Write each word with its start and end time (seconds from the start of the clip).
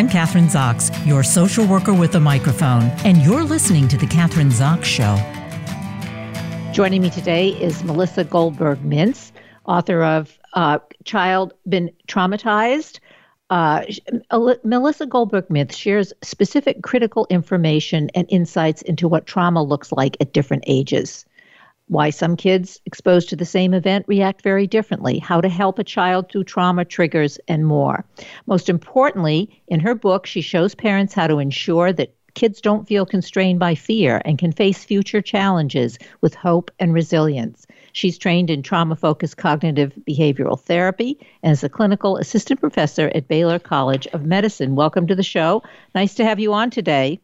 I'm 0.00 0.08
Kathryn 0.08 0.46
Zox, 0.46 1.06
your 1.06 1.22
social 1.22 1.66
worker 1.66 1.92
with 1.92 2.14
a 2.14 2.20
microphone, 2.20 2.84
and 3.04 3.18
you're 3.18 3.44
listening 3.44 3.86
to 3.88 3.98
The 3.98 4.06
Kathryn 4.06 4.50
Zox 4.50 4.84
Show. 4.84 5.14
Joining 6.72 7.02
me 7.02 7.10
today 7.10 7.50
is 7.50 7.84
Melissa 7.84 8.24
Goldberg 8.24 8.78
Mintz, 8.78 9.30
author 9.66 10.02
of 10.02 10.38
uh, 10.54 10.78
Child 11.04 11.52
Been 11.68 11.90
Traumatized. 12.08 12.98
Uh, 13.50 13.84
Melissa 14.64 15.04
Goldberg 15.04 15.48
Mintz 15.48 15.76
shares 15.76 16.14
specific 16.22 16.82
critical 16.82 17.26
information 17.28 18.08
and 18.14 18.26
insights 18.30 18.80
into 18.80 19.06
what 19.06 19.26
trauma 19.26 19.62
looks 19.62 19.92
like 19.92 20.16
at 20.18 20.32
different 20.32 20.64
ages 20.66 21.26
why 21.90 22.08
some 22.08 22.36
kids 22.36 22.80
exposed 22.86 23.28
to 23.28 23.36
the 23.36 23.44
same 23.44 23.74
event 23.74 24.04
react 24.06 24.42
very 24.42 24.64
differently, 24.68 25.18
how 25.18 25.40
to 25.40 25.48
help 25.48 25.76
a 25.80 25.84
child 25.84 26.30
through 26.30 26.44
trauma 26.44 26.84
triggers, 26.84 27.36
and 27.48 27.66
more. 27.66 28.04
Most 28.46 28.68
importantly, 28.68 29.60
in 29.66 29.80
her 29.80 29.96
book, 29.96 30.24
she 30.24 30.40
shows 30.40 30.72
parents 30.72 31.14
how 31.14 31.26
to 31.26 31.40
ensure 31.40 31.92
that 31.92 32.14
kids 32.34 32.60
don't 32.60 32.86
feel 32.86 33.04
constrained 33.04 33.58
by 33.58 33.74
fear 33.74 34.22
and 34.24 34.38
can 34.38 34.52
face 34.52 34.84
future 34.84 35.20
challenges 35.20 35.98
with 36.20 36.32
hope 36.32 36.70
and 36.78 36.94
resilience. 36.94 37.66
She's 37.92 38.18
trained 38.18 38.50
in 38.50 38.62
trauma 38.62 38.94
focused 38.94 39.36
cognitive 39.36 39.92
behavioral 40.08 40.60
therapy 40.60 41.18
and 41.42 41.50
is 41.50 41.64
a 41.64 41.68
clinical 41.68 42.18
assistant 42.18 42.60
professor 42.60 43.10
at 43.16 43.26
Baylor 43.26 43.58
College 43.58 44.06
of 44.12 44.24
Medicine. 44.24 44.76
Welcome 44.76 45.08
to 45.08 45.16
the 45.16 45.24
show. 45.24 45.64
Nice 45.92 46.14
to 46.14 46.24
have 46.24 46.38
you 46.38 46.52
on 46.52 46.70
today. 46.70 47.18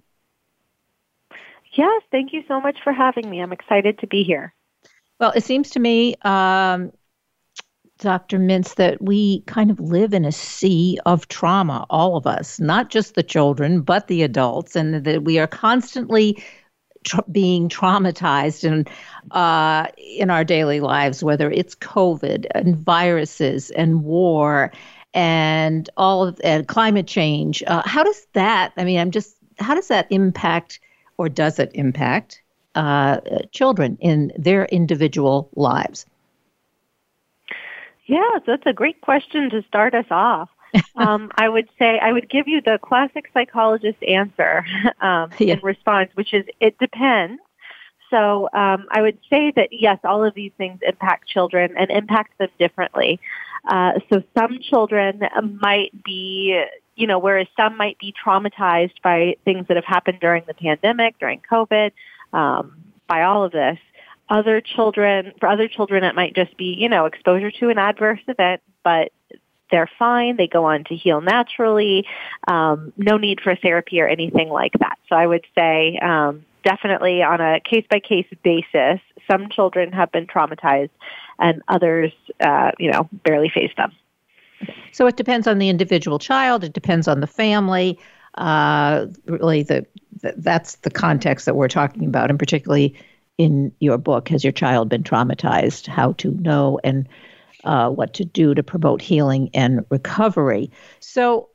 Yes, 1.76 2.02
thank 2.10 2.32
you 2.32 2.42
so 2.48 2.60
much 2.60 2.78
for 2.82 2.92
having 2.92 3.30
me. 3.30 3.40
I'm 3.40 3.52
excited 3.52 4.00
to 4.00 4.08
be 4.08 4.24
here. 4.24 4.54
Well, 5.18 5.32
it 5.34 5.44
seems 5.44 5.70
to 5.70 5.80
me, 5.80 6.14
um, 6.22 6.92
Dr. 7.98 8.38
Mintz, 8.38 8.74
that 8.74 9.00
we 9.00 9.40
kind 9.42 9.70
of 9.70 9.80
live 9.80 10.12
in 10.12 10.26
a 10.26 10.32
sea 10.32 10.98
of 11.06 11.28
trauma, 11.28 11.86
all 11.88 12.16
of 12.16 12.26
us, 12.26 12.60
not 12.60 12.90
just 12.90 13.14
the 13.14 13.22
children, 13.22 13.80
but 13.80 14.08
the 14.08 14.22
adults, 14.22 14.76
and 14.76 15.04
that 15.04 15.24
we 15.24 15.38
are 15.38 15.46
constantly 15.46 16.42
tra- 17.04 17.24
being 17.32 17.70
traumatized 17.70 18.64
in, 18.64 18.86
uh, 19.30 19.86
in 19.96 20.28
our 20.28 20.44
daily 20.44 20.80
lives, 20.80 21.24
whether 21.24 21.50
it's 21.50 21.74
COVID 21.74 22.46
and 22.54 22.76
viruses 22.76 23.70
and 23.70 24.04
war 24.04 24.70
and 25.14 25.88
all 25.96 26.26
of 26.26 26.38
and 26.44 26.68
climate 26.68 27.06
change. 27.06 27.62
Uh, 27.66 27.82
how 27.86 28.04
does 28.04 28.26
that, 28.34 28.74
I 28.76 28.84
mean, 28.84 28.98
I'm 28.98 29.10
just, 29.10 29.34
how 29.58 29.74
does 29.74 29.88
that 29.88 30.06
impact 30.10 30.78
or 31.16 31.30
does 31.30 31.58
it 31.58 31.70
impact 31.72 32.42
uh, 32.76 33.20
children 33.50 33.98
in 34.00 34.32
their 34.36 34.66
individual 34.66 35.48
lives? 35.56 36.06
Yeah, 38.06 38.38
that's 38.46 38.62
a 38.66 38.72
great 38.72 39.00
question 39.00 39.50
to 39.50 39.62
start 39.62 39.94
us 39.94 40.06
off. 40.10 40.48
um, 40.96 41.30
I 41.36 41.48
would 41.48 41.68
say 41.78 41.98
I 41.98 42.12
would 42.12 42.28
give 42.28 42.48
you 42.48 42.60
the 42.60 42.78
classic 42.80 43.30
psychologist 43.32 44.02
answer 44.02 44.64
um, 45.00 45.30
yeah. 45.38 45.54
in 45.54 45.60
response, 45.60 46.10
which 46.14 46.32
is 46.32 46.44
it 46.60 46.78
depends. 46.78 47.40
So 48.10 48.48
um, 48.52 48.86
I 48.90 49.02
would 49.02 49.18
say 49.28 49.52
that 49.56 49.70
yes, 49.72 49.98
all 50.04 50.24
of 50.24 50.34
these 50.34 50.52
things 50.56 50.78
impact 50.86 51.28
children 51.28 51.74
and 51.76 51.90
impact 51.90 52.38
them 52.38 52.48
differently. 52.58 53.18
Uh, 53.66 53.94
so 54.10 54.22
some 54.36 54.60
children 54.60 55.22
might 55.60 55.90
be, 56.04 56.62
you 56.94 57.06
know, 57.06 57.18
whereas 57.18 57.48
some 57.56 57.76
might 57.76 57.98
be 57.98 58.14
traumatized 58.24 59.02
by 59.02 59.36
things 59.44 59.66
that 59.66 59.76
have 59.76 59.84
happened 59.84 60.20
during 60.20 60.44
the 60.46 60.54
pandemic, 60.54 61.18
during 61.18 61.40
COVID, 61.50 61.90
um, 62.32 62.76
by 63.06 63.22
all 63.22 63.44
of 63.44 63.52
this. 63.52 63.78
Other 64.28 64.60
children, 64.60 65.32
for 65.38 65.48
other 65.48 65.68
children, 65.68 66.02
it 66.02 66.14
might 66.14 66.34
just 66.34 66.56
be, 66.56 66.74
you 66.76 66.88
know, 66.88 67.06
exposure 67.06 67.50
to 67.52 67.68
an 67.68 67.78
adverse 67.78 68.20
event, 68.26 68.60
but 68.82 69.12
they're 69.70 69.90
fine. 69.98 70.36
They 70.36 70.48
go 70.48 70.64
on 70.64 70.84
to 70.84 70.96
heal 70.96 71.20
naturally. 71.20 72.06
Um, 72.48 72.92
no 72.96 73.18
need 73.18 73.40
for 73.40 73.54
therapy 73.54 74.00
or 74.00 74.08
anything 74.08 74.48
like 74.48 74.72
that. 74.80 74.98
So 75.08 75.16
I 75.16 75.26
would 75.26 75.44
say 75.54 75.98
um, 75.98 76.44
definitely 76.64 77.22
on 77.22 77.40
a 77.40 77.60
case 77.60 77.84
by 77.90 78.00
case 78.00 78.26
basis, 78.42 79.00
some 79.30 79.48
children 79.48 79.92
have 79.92 80.10
been 80.12 80.26
traumatized 80.26 80.90
and 81.38 81.62
others, 81.68 82.12
uh, 82.40 82.72
you 82.78 82.90
know, 82.90 83.08
barely 83.24 83.48
face 83.48 83.72
them. 83.76 83.92
So 84.92 85.06
it 85.06 85.16
depends 85.16 85.46
on 85.46 85.58
the 85.58 85.68
individual 85.68 86.18
child. 86.18 86.64
It 86.64 86.72
depends 86.72 87.08
on 87.08 87.20
the 87.20 87.26
family. 87.26 87.98
Uh, 88.36 89.06
really, 89.26 89.62
the, 89.62 89.86
the, 90.22 90.34
that's 90.36 90.76
the 90.76 90.90
context 90.90 91.46
that 91.46 91.56
we're 91.56 91.68
talking 91.68 92.04
about, 92.04 92.30
and 92.30 92.38
particularly 92.38 92.98
in 93.38 93.72
your 93.80 93.98
book, 93.98 94.28
has 94.28 94.42
your 94.42 94.52
child 94.52 94.88
been 94.88 95.02
traumatized? 95.02 95.86
How 95.86 96.12
to 96.12 96.30
know 96.30 96.80
and 96.82 97.08
uh, 97.64 97.90
what 97.90 98.14
to 98.14 98.24
do 98.24 98.54
to 98.54 98.62
promote 98.62 99.02
healing 99.02 99.50
and 99.52 99.84
recovery. 99.90 100.70
So, 101.00 101.48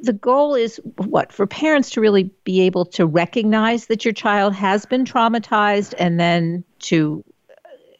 the 0.00 0.14
goal 0.14 0.54
is 0.54 0.80
what 0.96 1.32
for 1.32 1.46
parents 1.46 1.90
to 1.90 2.00
really 2.00 2.30
be 2.44 2.62
able 2.62 2.86
to 2.86 3.04
recognize 3.04 3.86
that 3.86 4.06
your 4.06 4.14
child 4.14 4.54
has 4.54 4.86
been 4.86 5.04
traumatized, 5.04 5.94
and 5.98 6.18
then 6.18 6.64
to 6.80 7.24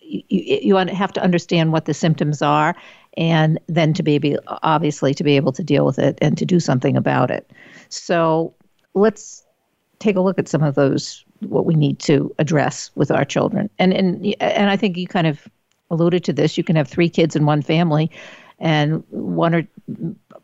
you, 0.00 0.22
you 0.28 0.76
have 0.76 1.12
to 1.12 1.22
understand 1.22 1.72
what 1.72 1.84
the 1.84 1.94
symptoms 1.94 2.40
are, 2.42 2.74
and 3.16 3.58
then 3.66 3.92
to 3.94 4.02
be 4.02 4.14
able, 4.14 4.38
obviously 4.62 5.14
to 5.14 5.24
be 5.24 5.36
able 5.36 5.52
to 5.52 5.62
deal 5.62 5.84
with 5.84 5.98
it 5.98 6.18
and 6.20 6.38
to 6.38 6.46
do 6.46 6.60
something 6.60 6.96
about 6.96 7.30
it. 7.30 7.50
So 7.88 8.54
let's 8.94 9.45
take 9.98 10.16
a 10.16 10.20
look 10.20 10.38
at 10.38 10.48
some 10.48 10.62
of 10.62 10.74
those 10.74 11.24
what 11.40 11.66
we 11.66 11.74
need 11.74 11.98
to 11.98 12.34
address 12.38 12.90
with 12.94 13.10
our 13.10 13.24
children. 13.24 13.70
And 13.78 13.92
and 13.92 14.34
and 14.40 14.70
I 14.70 14.76
think 14.76 14.96
you 14.96 15.06
kind 15.06 15.26
of 15.26 15.46
alluded 15.90 16.24
to 16.24 16.32
this. 16.32 16.56
You 16.56 16.64
can 16.64 16.76
have 16.76 16.88
three 16.88 17.08
kids 17.08 17.36
in 17.36 17.46
one 17.46 17.62
family, 17.62 18.10
and 18.58 19.04
one 19.10 19.54
or 19.54 19.66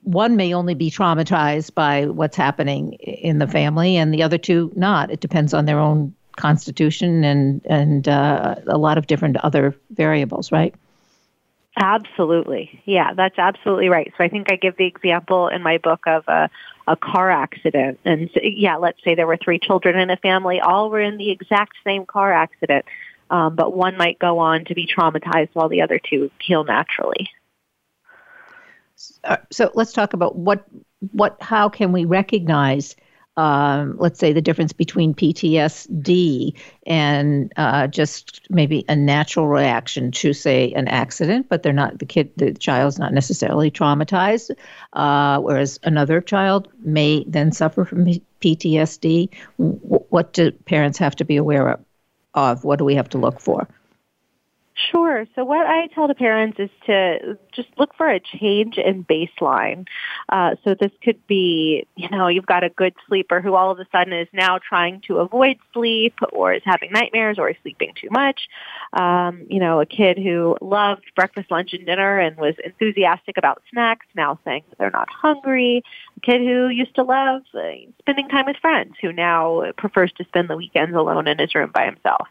one 0.03 0.37
may 0.37 0.53
only 0.55 0.75
be 0.75 0.91
traumatized 0.91 1.75
by 1.75 2.07
what's 2.07 2.37
happening 2.37 2.95
in 2.95 3.39
the 3.39 3.47
family, 3.47 3.97
and 3.97 4.13
the 4.13 4.23
other 4.23 4.39
two 4.39 4.73
not. 4.77 5.11
It 5.11 5.21
depends 5.21 5.55
on 5.55 5.65
their 5.65 5.79
own 5.79 6.15
constitution 6.37 7.25
and 7.25 7.61
and 7.67 8.09
uh, 8.09 8.57
a 8.67 8.79
lot 8.79 8.99
of 8.99 9.07
different 9.07 9.37
other 9.39 9.77
variables, 9.91 10.53
right? 10.53 10.75
Absolutely. 11.77 12.83
Yeah, 12.85 13.15
that's 13.15 13.39
absolutely 13.39 13.89
right. 13.89 14.13
So 14.17 14.25
I 14.25 14.29
think 14.29 14.53
I 14.53 14.57
give 14.57 14.77
the 14.77 14.85
example 14.85 15.49
in 15.49 15.63
my 15.63 15.79
book 15.79 16.01
of 16.07 16.25
a, 16.29 16.51
a 16.87 16.97
car 16.97 17.31
accident. 17.31 17.99
And 18.05 18.29
yeah, 18.43 18.77
let's 18.77 19.03
say 19.03 19.15
there 19.15 19.27
were 19.27 19.39
three 19.39 19.59
children 19.59 19.99
in 19.99 20.11
a 20.11 20.17
family, 20.19 20.61
all 20.61 20.91
were 20.91 21.01
in 21.01 21.17
the 21.17 21.31
exact 21.31 21.73
same 21.83 22.05
car 22.05 22.31
accident, 22.33 22.85
um, 23.31 23.57
but 23.57 23.75
one 23.75 23.97
might 23.97 24.19
go 24.19 24.39
on 24.39 24.67
to 24.67 24.75
be 24.75 24.87
traumatized 24.87 25.49
while 25.55 25.71
the 25.71 25.81
other 25.81 25.99
two 25.99 26.31
heal 26.41 26.65
naturally. 26.65 27.31
Uh, 29.25 29.39
so 29.51 29.71
let's 29.75 29.93
talk 29.93 30.13
about 30.13 30.37
what, 30.37 30.67
what, 31.13 31.41
how 31.41 31.71
can 31.71 31.91
we 31.91 32.05
recognize 32.05 32.97
um, 33.37 33.97
let's 33.99 34.19
say 34.19 34.33
the 34.33 34.43
difference 34.43 34.73
between 34.73 35.15
PTSD 35.15 36.55
and 36.87 37.53
uh, 37.57 37.87
just 37.87 38.43
maybe 38.51 38.85
a 38.89 38.97
natural 38.97 39.49
reaction 39.49 40.11
to 40.13 40.33
say 40.33 40.73
an 40.73 40.89
accident, 40.89 41.49
but 41.49 41.63
they're 41.63 41.73
not 41.73 41.99
the 41.99 42.07
kid, 42.07 42.31
the 42.37 42.53
child's 42.53 42.99
not 42.99 43.15
necessarily 43.15 43.71
traumatized, 43.71 44.51
uh, 44.93 45.41
whereas 45.41 45.79
another 45.83 46.21
child 46.21 46.69
may 46.85 47.25
then 47.27 47.53
suffer 47.53 47.85
from 47.85 48.05
PTSD. 48.41 49.31
W- 49.59 49.79
what 50.11 50.33
do 50.33 50.53
parents 50.53 50.99
have 50.99 51.17
to 51.17 51.25
be 51.25 51.37
aware 51.37 51.69
of? 51.69 51.81
of? 52.35 52.65
What 52.65 52.79
do 52.79 52.85
we 52.85 52.95
have 52.95 53.09
to 53.11 53.19
look 53.19 53.41
for? 53.41 53.69
Sure. 54.75 55.27
So 55.35 55.45
what 55.45 55.67
I 55.67 55.87
tell 55.89 56.09
the 56.09 56.15
parents 56.15 56.59
is 56.59 56.71
to 56.87 57.39
just 57.55 57.69
look 57.77 57.95
for 57.95 58.09
a 58.09 58.21
change 58.21 58.79
in 58.79 59.05
baseline. 59.05 59.87
Uh, 60.31 60.57
so 60.65 60.75
this 60.75 60.91
could 61.05 61.27
be, 61.27 61.87
you 61.95 62.09
know, 62.09 62.29
you've 62.29 62.47
got 62.47 62.65
a 62.65 62.71
good 62.71 62.95
sleeper 63.07 63.43
who 63.43 63.55
all 63.55 63.71
of 63.71 63.79
a 63.79 63.87
sudden 63.93 64.15
is 64.15 64.29
now 64.33 64.59
trying 64.59 65.03
to 65.09 65.19
avoid 65.19 65.59
sleep 65.75 66.15
or 66.33 66.55
is 66.55 66.63
having 66.65 66.91
nightmares 66.91 67.39
or 67.39 67.51
is 67.51 67.57
sleeping 67.61 67.93
too 68.01 68.09
much. 68.11 68.49
Um, 68.95 69.47
you 69.51 69.61
know, 69.61 69.81
a 69.81 69.87
kid 69.87 70.17
who 70.17 70.57
loved 70.63 71.05
breakfast, 71.15 71.51
lunch, 71.51 71.75
and 71.75 71.85
dinner 71.85 72.19
and 72.19 72.39
was 72.39 72.55
enthusiastic 72.65 73.37
about 73.37 73.63
snacks 73.71 74.07
now 74.17 74.39
saying 74.45 74.63
they're 74.79 74.91
not 74.91 75.09
hungry. 75.11 75.83
A 76.17 76.21
kid 76.21 76.41
who 76.41 76.69
used 76.69 76.95
to 76.95 77.03
love 77.03 77.43
uh, 77.55 77.61
spending 77.99 78.29
time 78.29 78.47
with 78.47 78.57
friends 78.57 78.95
who 79.03 79.13
now 79.13 79.71
prefers 79.77 80.13
to 80.17 80.25
spend 80.25 80.49
the 80.49 80.57
weekends 80.57 80.97
alone 80.97 81.29
in 81.29 81.39
his 81.39 81.55
room 81.55 81.71
by 81.75 81.85
himself. 81.85 82.27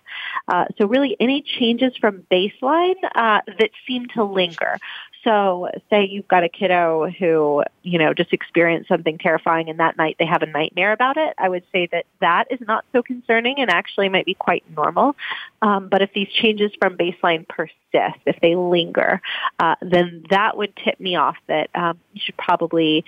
Uh, 0.48 0.66
so 0.80 0.88
really 0.88 1.16
any 1.20 1.44
changes 1.44 1.94
from 2.02 2.26
baseline 2.32 2.96
uh, 3.16 3.42
that 3.60 3.72
seem 3.88 4.08
to 4.16 4.24
linger. 4.24 4.78
So 5.24 5.70
say 5.90 6.08
you've 6.08 6.28
got 6.28 6.44
a 6.44 6.50
kiddo 6.50 7.10
who, 7.10 7.64
you 7.84 8.00
know, 8.00 8.14
just 8.14 8.34
experienced 8.34 8.88
something 8.88 9.20
terrifying 9.20 9.70
and 9.70 9.80
that 9.80 9.96
night 9.98 10.16
they 10.18 10.26
have 10.26 10.42
a 10.42 10.48
nightmare 10.48 10.94
about 10.94 11.18
it. 11.18 11.34
I 11.38 11.48
would 11.48 11.64
say 11.72 11.88
that 11.92 12.06
that 12.22 12.46
is 12.50 12.60
not 12.62 12.86
so 12.92 13.04
concerning 13.04 13.60
and 13.60 13.70
actually 13.70 14.10
might 14.10 14.26
be 14.26 14.34
quite 14.34 14.64
normal. 14.76 15.16
Um, 15.62 15.90
but 15.90 16.02
if 16.02 16.12
these 16.14 16.30
changes 16.30 16.72
from 16.80 16.98
baseline 16.98 17.48
persist, 17.48 18.20
if 18.26 18.40
they 18.42 18.56
linger, 18.56 19.22
uh, 19.60 19.76
then 19.82 20.26
that 20.32 20.58
would 20.58 20.76
tip 20.76 21.00
me 21.00 21.16
off 21.18 21.38
that 21.48 21.70
um, 21.76 22.00
you 22.14 22.22
should 22.24 22.38
probably 22.38 23.06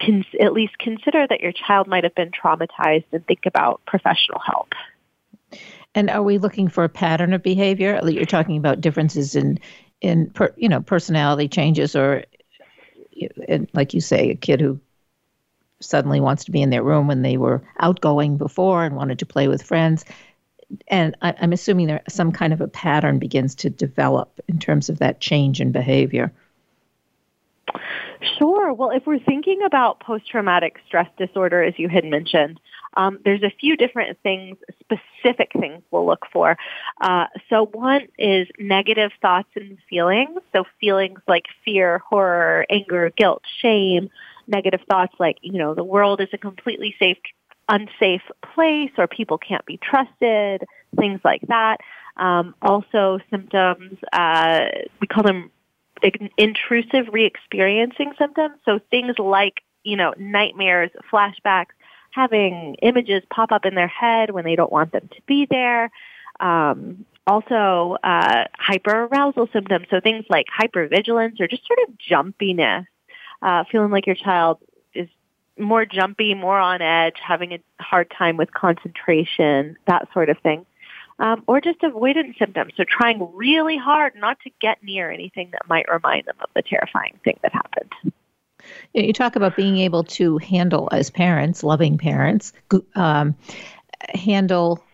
cons- 0.00 0.26
at 0.40 0.52
least 0.52 0.78
consider 0.78 1.26
that 1.26 1.40
your 1.40 1.52
child 1.52 1.88
might 1.88 2.04
have 2.04 2.14
been 2.14 2.30
traumatized 2.30 3.06
and 3.10 3.26
think 3.26 3.46
about 3.46 3.80
professional 3.84 4.40
help. 4.46 4.74
And 5.98 6.10
are 6.10 6.22
we 6.22 6.38
looking 6.38 6.68
for 6.68 6.84
a 6.84 6.88
pattern 6.88 7.32
of 7.32 7.42
behavior? 7.42 8.00
You're 8.06 8.24
talking 8.24 8.56
about 8.56 8.80
differences 8.80 9.34
in 9.34 9.58
in 10.00 10.30
per, 10.30 10.54
you 10.56 10.68
know 10.68 10.80
personality 10.80 11.48
changes, 11.48 11.96
or 11.96 12.22
like 13.72 13.94
you 13.94 14.00
say, 14.00 14.30
a 14.30 14.36
kid 14.36 14.60
who 14.60 14.78
suddenly 15.80 16.20
wants 16.20 16.44
to 16.44 16.52
be 16.52 16.62
in 16.62 16.70
their 16.70 16.84
room 16.84 17.08
when 17.08 17.22
they 17.22 17.36
were 17.36 17.64
outgoing 17.80 18.36
before 18.36 18.84
and 18.84 18.94
wanted 18.94 19.18
to 19.18 19.26
play 19.26 19.48
with 19.48 19.60
friends. 19.60 20.04
And 20.86 21.16
I, 21.20 21.30
am 21.30 21.52
assuming 21.52 21.88
there 21.88 22.02
some 22.08 22.30
kind 22.30 22.52
of 22.52 22.60
a 22.60 22.68
pattern 22.68 23.18
begins 23.18 23.56
to 23.56 23.70
develop 23.70 24.38
in 24.46 24.60
terms 24.60 24.90
of 24.90 25.00
that 25.00 25.18
change 25.18 25.60
in 25.60 25.72
behavior. 25.72 26.32
Sure. 28.38 28.47
Well, 28.72 28.90
if 28.90 29.06
we're 29.06 29.18
thinking 29.18 29.62
about 29.64 30.00
post-traumatic 30.00 30.76
stress 30.86 31.08
disorder, 31.16 31.62
as 31.62 31.74
you 31.78 31.88
had 31.88 32.04
mentioned, 32.04 32.60
um, 32.96 33.18
there's 33.24 33.42
a 33.42 33.52
few 33.60 33.76
different 33.76 34.18
things, 34.22 34.56
specific 34.80 35.50
things 35.58 35.82
we'll 35.90 36.06
look 36.06 36.26
for. 36.32 36.56
Uh, 37.00 37.26
so 37.48 37.66
one 37.66 38.08
is 38.18 38.48
negative 38.58 39.10
thoughts 39.20 39.48
and 39.54 39.78
feelings. 39.88 40.38
So 40.54 40.64
feelings 40.80 41.20
like 41.28 41.44
fear, 41.64 41.98
horror, 41.98 42.66
anger, 42.70 43.10
guilt, 43.16 43.42
shame, 43.60 44.10
negative 44.46 44.80
thoughts 44.90 45.14
like, 45.18 45.36
you 45.42 45.58
know, 45.58 45.74
the 45.74 45.84
world 45.84 46.20
is 46.20 46.28
a 46.32 46.38
completely 46.38 46.94
safe, 46.98 47.18
unsafe 47.68 48.22
place 48.54 48.90
or 48.96 49.06
people 49.06 49.38
can't 49.38 49.64
be 49.66 49.78
trusted, 49.78 50.64
things 50.96 51.20
like 51.24 51.42
that. 51.48 51.78
Um, 52.16 52.54
also 52.62 53.20
symptoms, 53.30 53.98
uh, 54.12 54.64
we 55.00 55.06
call 55.06 55.22
them 55.22 55.50
intrusive 56.36 57.08
re-experiencing 57.12 58.12
symptoms. 58.18 58.58
So 58.64 58.80
things 58.90 59.18
like, 59.18 59.62
you 59.84 59.96
know, 59.96 60.14
nightmares, 60.18 60.90
flashbacks, 61.10 61.74
having 62.10 62.76
images 62.82 63.22
pop 63.30 63.52
up 63.52 63.64
in 63.64 63.74
their 63.74 63.88
head 63.88 64.30
when 64.30 64.44
they 64.44 64.56
don't 64.56 64.72
want 64.72 64.92
them 64.92 65.08
to 65.08 65.22
be 65.26 65.46
there. 65.46 65.90
Um, 66.40 67.04
also, 67.26 67.96
uh, 68.02 68.44
hyperarousal 68.58 69.52
symptoms. 69.52 69.86
So 69.90 70.00
things 70.00 70.24
like 70.28 70.46
hypervigilance 70.46 71.40
or 71.40 71.46
just 71.46 71.66
sort 71.66 71.80
of 71.86 71.94
jumpiness, 71.98 72.86
uh, 73.42 73.64
feeling 73.70 73.90
like 73.90 74.06
your 74.06 74.16
child 74.16 74.58
is 74.94 75.08
more 75.58 75.84
jumpy, 75.84 76.34
more 76.34 76.58
on 76.58 76.80
edge, 76.80 77.16
having 77.22 77.52
a 77.52 77.60
hard 77.80 78.10
time 78.10 78.36
with 78.36 78.52
concentration, 78.52 79.76
that 79.86 80.08
sort 80.14 80.30
of 80.30 80.38
thing 80.38 80.64
um, 81.18 81.42
or 81.46 81.60
just 81.60 81.82
avoidance 81.82 82.36
symptoms. 82.38 82.72
So 82.76 82.84
trying 82.84 83.28
really 83.34 83.76
hard 83.76 84.14
not 84.16 84.38
to 84.40 84.50
get 84.60 84.82
near 84.82 85.10
anything 85.10 85.50
that 85.52 85.68
might 85.68 85.86
remind 85.90 86.26
them 86.26 86.36
of 86.40 86.48
the 86.54 86.62
terrifying 86.62 87.18
thing 87.24 87.38
that 87.42 87.52
happened. 87.52 88.12
You 88.94 89.12
talk 89.12 89.36
about 89.36 89.56
being 89.56 89.78
able 89.78 90.04
to 90.04 90.38
handle, 90.38 90.88
as 90.92 91.10
parents, 91.10 91.62
loving 91.62 91.98
parents, 91.98 92.52
um, 92.94 93.34
handle 94.14 94.84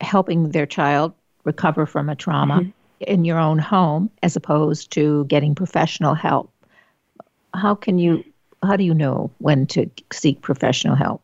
helping 0.00 0.50
their 0.50 0.66
child 0.66 1.12
recover 1.44 1.86
from 1.86 2.08
a 2.08 2.16
trauma 2.16 2.60
mm-hmm. 2.60 2.70
in 3.00 3.24
your 3.24 3.38
own 3.38 3.58
home 3.58 4.10
as 4.22 4.36
opposed 4.36 4.92
to 4.92 5.24
getting 5.26 5.54
professional 5.54 6.14
help. 6.14 6.52
How 7.54 7.74
can 7.74 7.98
you, 7.98 8.24
how 8.62 8.76
do 8.76 8.84
you 8.84 8.94
know 8.94 9.30
when 9.38 9.66
to 9.68 9.90
seek 10.12 10.40
professional 10.40 10.96
help? 10.96 11.22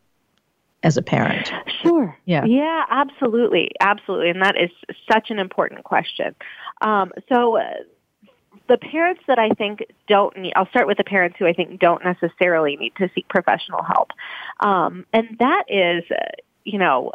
As 0.81 0.95
a 0.95 1.01
parent? 1.01 1.51
Sure. 1.83 2.17
Yeah. 2.25 2.45
Yeah, 2.45 2.85
absolutely. 2.89 3.71
Absolutely. 3.81 4.29
And 4.29 4.41
that 4.41 4.55
is 4.57 4.69
such 5.11 5.29
an 5.29 5.39
important 5.39 5.83
question. 5.83 6.35
Um, 6.81 7.11
so, 7.27 7.57
uh, 7.57 7.73
the 8.69 8.77
parents 8.77 9.21
that 9.27 9.39
I 9.39 9.49
think 9.49 9.83
don't 10.07 10.37
need, 10.37 10.53
I'll 10.55 10.69
start 10.69 10.87
with 10.87 10.97
the 10.97 11.03
parents 11.03 11.35
who 11.39 11.47
I 11.47 11.53
think 11.53 11.79
don't 11.79 12.03
necessarily 12.05 12.77
need 12.77 12.93
to 12.97 13.09
seek 13.15 13.27
professional 13.27 13.83
help. 13.83 14.11
Um, 14.59 15.05
and 15.11 15.37
that 15.39 15.63
is, 15.67 16.03
uh, 16.11 16.35
you 16.63 16.77
know, 16.77 17.11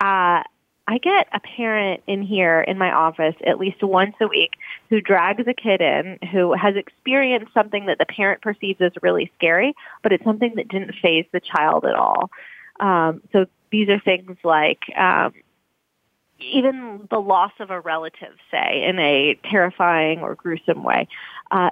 uh, 0.00 0.42
I 0.86 0.98
get 0.98 1.28
a 1.32 1.40
parent 1.40 2.02
in 2.06 2.22
here 2.22 2.60
in 2.60 2.76
my 2.76 2.92
office 2.92 3.34
at 3.46 3.58
least 3.58 3.82
once 3.82 4.14
a 4.20 4.28
week 4.28 4.52
who 4.90 5.00
drags 5.00 5.44
a 5.46 5.54
kid 5.54 5.80
in 5.80 6.18
who 6.30 6.52
has 6.52 6.76
experienced 6.76 7.54
something 7.54 7.86
that 7.86 7.98
the 7.98 8.06
parent 8.06 8.42
perceives 8.42 8.80
as 8.80 8.92
really 9.02 9.30
scary, 9.36 9.74
but 10.02 10.12
it's 10.12 10.24
something 10.24 10.54
that 10.56 10.68
didn't 10.68 10.94
faze 11.00 11.24
the 11.32 11.40
child 11.40 11.84
at 11.86 11.94
all. 11.94 12.30
Um, 12.80 13.22
so 13.32 13.46
these 13.70 13.88
are 13.88 14.00
things 14.00 14.36
like 14.44 14.80
um, 14.96 15.32
even 16.40 17.06
the 17.10 17.20
loss 17.20 17.52
of 17.60 17.70
a 17.70 17.80
relative, 17.80 18.34
say, 18.50 18.84
in 18.84 18.98
a 18.98 19.38
terrifying 19.50 20.20
or 20.20 20.34
gruesome 20.34 20.82
way. 20.82 21.08
Uh, 21.50 21.70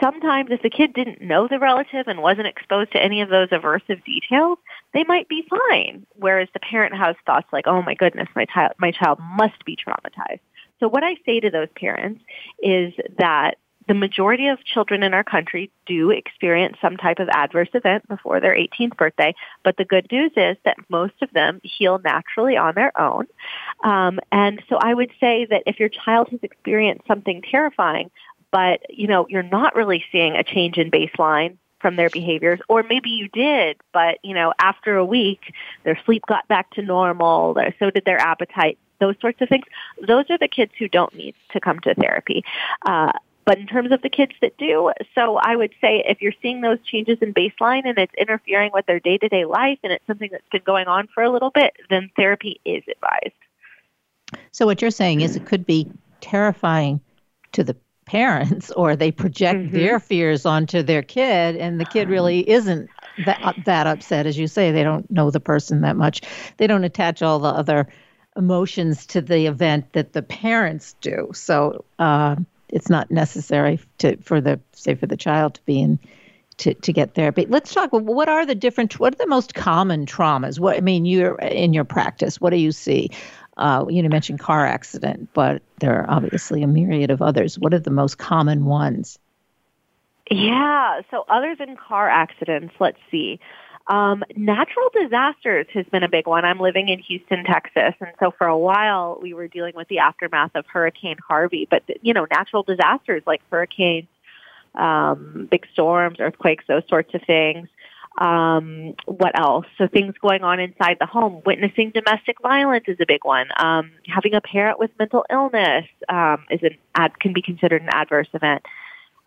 sometimes 0.00 0.50
if 0.50 0.62
the 0.62 0.70
kid 0.70 0.92
didn't 0.92 1.20
know 1.20 1.48
the 1.48 1.58
relative 1.58 2.06
and 2.06 2.22
wasn't 2.22 2.46
exposed 2.46 2.92
to 2.92 3.02
any 3.02 3.20
of 3.20 3.28
those 3.28 3.48
aversive 3.48 4.04
details, 4.04 4.58
they 4.94 5.04
might 5.04 5.28
be 5.28 5.46
fine. 5.48 6.06
Whereas 6.14 6.48
the 6.52 6.60
parent 6.60 6.94
has 6.96 7.16
thoughts 7.26 7.48
like, 7.52 7.66
oh 7.66 7.82
my 7.82 7.94
goodness, 7.94 8.28
my 8.36 8.44
child, 8.46 8.72
my 8.78 8.90
child 8.90 9.18
must 9.36 9.64
be 9.64 9.76
traumatized. 9.76 10.40
So 10.80 10.88
what 10.88 11.04
I 11.04 11.16
say 11.24 11.40
to 11.40 11.50
those 11.50 11.68
parents 11.76 12.22
is 12.62 12.92
that 13.18 13.56
the 13.88 13.94
majority 13.94 14.48
of 14.48 14.64
children 14.64 15.02
in 15.02 15.14
our 15.14 15.24
country 15.24 15.70
do 15.86 16.10
experience 16.10 16.76
some 16.80 16.96
type 16.96 17.18
of 17.18 17.28
adverse 17.28 17.68
event 17.74 18.06
before 18.08 18.40
their 18.40 18.54
18th 18.54 18.96
birthday, 18.96 19.34
but 19.64 19.76
the 19.76 19.84
good 19.84 20.06
news 20.10 20.32
is 20.36 20.56
that 20.64 20.76
most 20.88 21.14
of 21.22 21.30
them 21.32 21.60
heal 21.62 22.00
naturally 22.02 22.56
on 22.56 22.74
their 22.74 22.98
own. 23.00 23.26
Um, 23.84 24.20
and 24.30 24.62
so 24.68 24.76
I 24.76 24.94
would 24.94 25.10
say 25.20 25.46
that 25.50 25.64
if 25.66 25.80
your 25.80 25.88
child 25.88 26.28
has 26.30 26.40
experienced 26.42 27.06
something 27.06 27.42
terrifying, 27.42 28.10
but 28.52 28.80
you 28.90 29.08
know 29.08 29.26
you're 29.28 29.42
not 29.42 29.74
really 29.74 30.04
seeing 30.12 30.36
a 30.36 30.44
change 30.44 30.76
in 30.76 30.90
baseline 30.90 31.56
from 31.80 31.96
their 31.96 32.10
behaviors 32.10 32.60
or 32.68 32.84
maybe 32.84 33.10
you 33.10 33.28
did 33.28 33.76
but 33.92 34.18
you 34.22 34.34
know 34.34 34.52
after 34.60 34.96
a 34.96 35.04
week 35.04 35.52
their 35.82 35.98
sleep 36.04 36.22
got 36.28 36.46
back 36.46 36.70
to 36.70 36.82
normal 36.82 37.56
so 37.80 37.90
did 37.90 38.04
their 38.04 38.20
appetite 38.20 38.78
those 39.00 39.16
sorts 39.20 39.40
of 39.40 39.48
things 39.48 39.64
those 40.06 40.24
are 40.30 40.38
the 40.38 40.46
kids 40.46 40.70
who 40.78 40.86
don't 40.86 41.12
need 41.14 41.34
to 41.50 41.58
come 41.58 41.80
to 41.80 41.92
therapy 41.94 42.44
uh, 42.86 43.10
but 43.44 43.58
in 43.58 43.66
terms 43.66 43.90
of 43.90 44.02
the 44.02 44.08
kids 44.08 44.32
that 44.40 44.56
do, 44.56 44.92
so 45.14 45.36
I 45.36 45.56
would 45.56 45.72
say 45.80 46.02
if 46.06 46.22
you're 46.22 46.34
seeing 46.40 46.60
those 46.60 46.78
changes 46.84 47.18
in 47.20 47.34
baseline 47.34 47.82
and 47.84 47.98
it's 47.98 48.14
interfering 48.16 48.70
with 48.72 48.86
their 48.86 49.00
day-to-day 49.00 49.44
life 49.46 49.78
and 49.82 49.92
it's 49.92 50.06
something 50.06 50.28
that's 50.30 50.48
been 50.52 50.62
going 50.64 50.86
on 50.86 51.08
for 51.08 51.22
a 51.22 51.30
little 51.30 51.50
bit, 51.50 51.74
then 51.90 52.10
therapy 52.16 52.60
is 52.64 52.84
advised. 52.88 53.34
So 54.52 54.66
what 54.66 54.80
you're 54.80 54.90
saying 54.90 55.22
is 55.22 55.34
it 55.34 55.44
could 55.44 55.66
be 55.66 55.90
terrifying 56.20 57.00
to 57.52 57.64
the 57.64 57.76
parents 58.04 58.70
or 58.76 58.94
they 58.94 59.10
project 59.10 59.58
mm-hmm. 59.58 59.76
their 59.76 59.98
fears 59.98 60.46
onto 60.46 60.82
their 60.82 61.02
kid 61.02 61.56
and 61.56 61.80
the 61.80 61.84
kid 61.84 62.08
really 62.08 62.48
isn't 62.48 62.88
that 63.24 63.54
that 63.64 63.86
upset 63.86 64.26
as 64.26 64.38
you 64.38 64.46
say 64.46 64.72
they 64.72 64.82
don't 64.82 65.10
know 65.10 65.30
the 65.30 65.40
person 65.40 65.82
that 65.82 65.96
much 65.96 66.22
they 66.56 66.66
don't 66.66 66.84
attach 66.84 67.22
all 67.22 67.38
the 67.38 67.48
other 67.48 67.86
emotions 68.36 69.06
to 69.06 69.20
the 69.20 69.46
event 69.46 69.92
that 69.92 70.14
the 70.14 70.22
parents 70.22 70.94
do 71.00 71.30
so 71.32 71.84
uh, 71.98 72.34
it's 72.72 72.90
not 72.90 73.10
necessary 73.10 73.78
to 73.98 74.16
for 74.16 74.40
the 74.40 74.58
say 74.72 74.94
for 74.94 75.06
the 75.06 75.16
child 75.16 75.54
to 75.54 75.64
be 75.64 75.80
in 75.80 75.98
to, 76.58 76.74
to 76.74 76.92
get 76.92 77.14
therapy. 77.14 77.46
Let's 77.48 77.72
talk. 77.72 77.90
What 77.92 78.28
are 78.28 78.44
the 78.44 78.54
different? 78.54 78.98
What 78.98 79.14
are 79.14 79.18
the 79.18 79.26
most 79.26 79.54
common 79.54 80.06
traumas? 80.06 80.58
What 80.58 80.76
I 80.76 80.80
mean, 80.80 81.04
you're 81.04 81.36
in 81.36 81.72
your 81.72 81.84
practice. 81.84 82.40
What 82.40 82.50
do 82.50 82.56
you 82.56 82.72
see? 82.72 83.10
Uh, 83.58 83.84
you 83.88 84.02
know, 84.02 84.08
mentioned 84.08 84.40
car 84.40 84.66
accident, 84.66 85.28
but 85.34 85.62
there 85.80 86.00
are 86.00 86.10
obviously 86.10 86.62
a 86.62 86.66
myriad 86.66 87.10
of 87.10 87.20
others. 87.20 87.58
What 87.58 87.74
are 87.74 87.78
the 87.78 87.90
most 87.90 88.16
common 88.16 88.64
ones? 88.64 89.18
Yeah. 90.30 91.02
So 91.10 91.24
other 91.28 91.54
than 91.54 91.76
car 91.76 92.08
accidents, 92.08 92.74
let's 92.80 92.98
see. 93.10 93.38
Um, 93.92 94.24
natural 94.34 94.88
disasters 94.94 95.66
has 95.74 95.84
been 95.92 96.02
a 96.02 96.08
big 96.08 96.26
one. 96.26 96.46
I'm 96.46 96.58
living 96.58 96.88
in 96.88 96.98
Houston, 97.00 97.44
Texas, 97.44 97.92
and 98.00 98.12
so 98.18 98.30
for 98.30 98.46
a 98.46 98.56
while 98.56 99.18
we 99.20 99.34
were 99.34 99.48
dealing 99.48 99.74
with 99.76 99.86
the 99.88 99.98
aftermath 99.98 100.52
of 100.54 100.64
Hurricane 100.64 101.18
Harvey. 101.28 101.68
But 101.70 101.82
you 102.00 102.14
know, 102.14 102.26
natural 102.30 102.62
disasters 102.62 103.22
like 103.26 103.42
hurricanes, 103.50 104.08
um, 104.74 105.46
big 105.50 105.66
storms, 105.74 106.20
earthquakes, 106.20 106.64
those 106.66 106.84
sorts 106.88 107.12
of 107.12 107.20
things. 107.26 107.68
Um, 108.16 108.94
what 109.04 109.38
else? 109.38 109.66
So 109.76 109.88
things 109.88 110.14
going 110.22 110.42
on 110.42 110.58
inside 110.58 110.96
the 110.98 111.06
home. 111.06 111.42
Witnessing 111.44 111.90
domestic 111.90 112.40
violence 112.40 112.84
is 112.88 112.96
a 112.98 113.06
big 113.06 113.26
one. 113.26 113.48
Um, 113.58 113.90
having 114.06 114.32
a 114.32 114.40
parent 114.40 114.78
with 114.78 114.90
mental 114.98 115.26
illness 115.30 115.84
um, 116.08 116.46
is 116.50 116.62
an 116.62 116.78
ad 116.94 117.20
can 117.20 117.34
be 117.34 117.42
considered 117.42 117.82
an 117.82 117.90
adverse 117.92 118.28
event. 118.32 118.62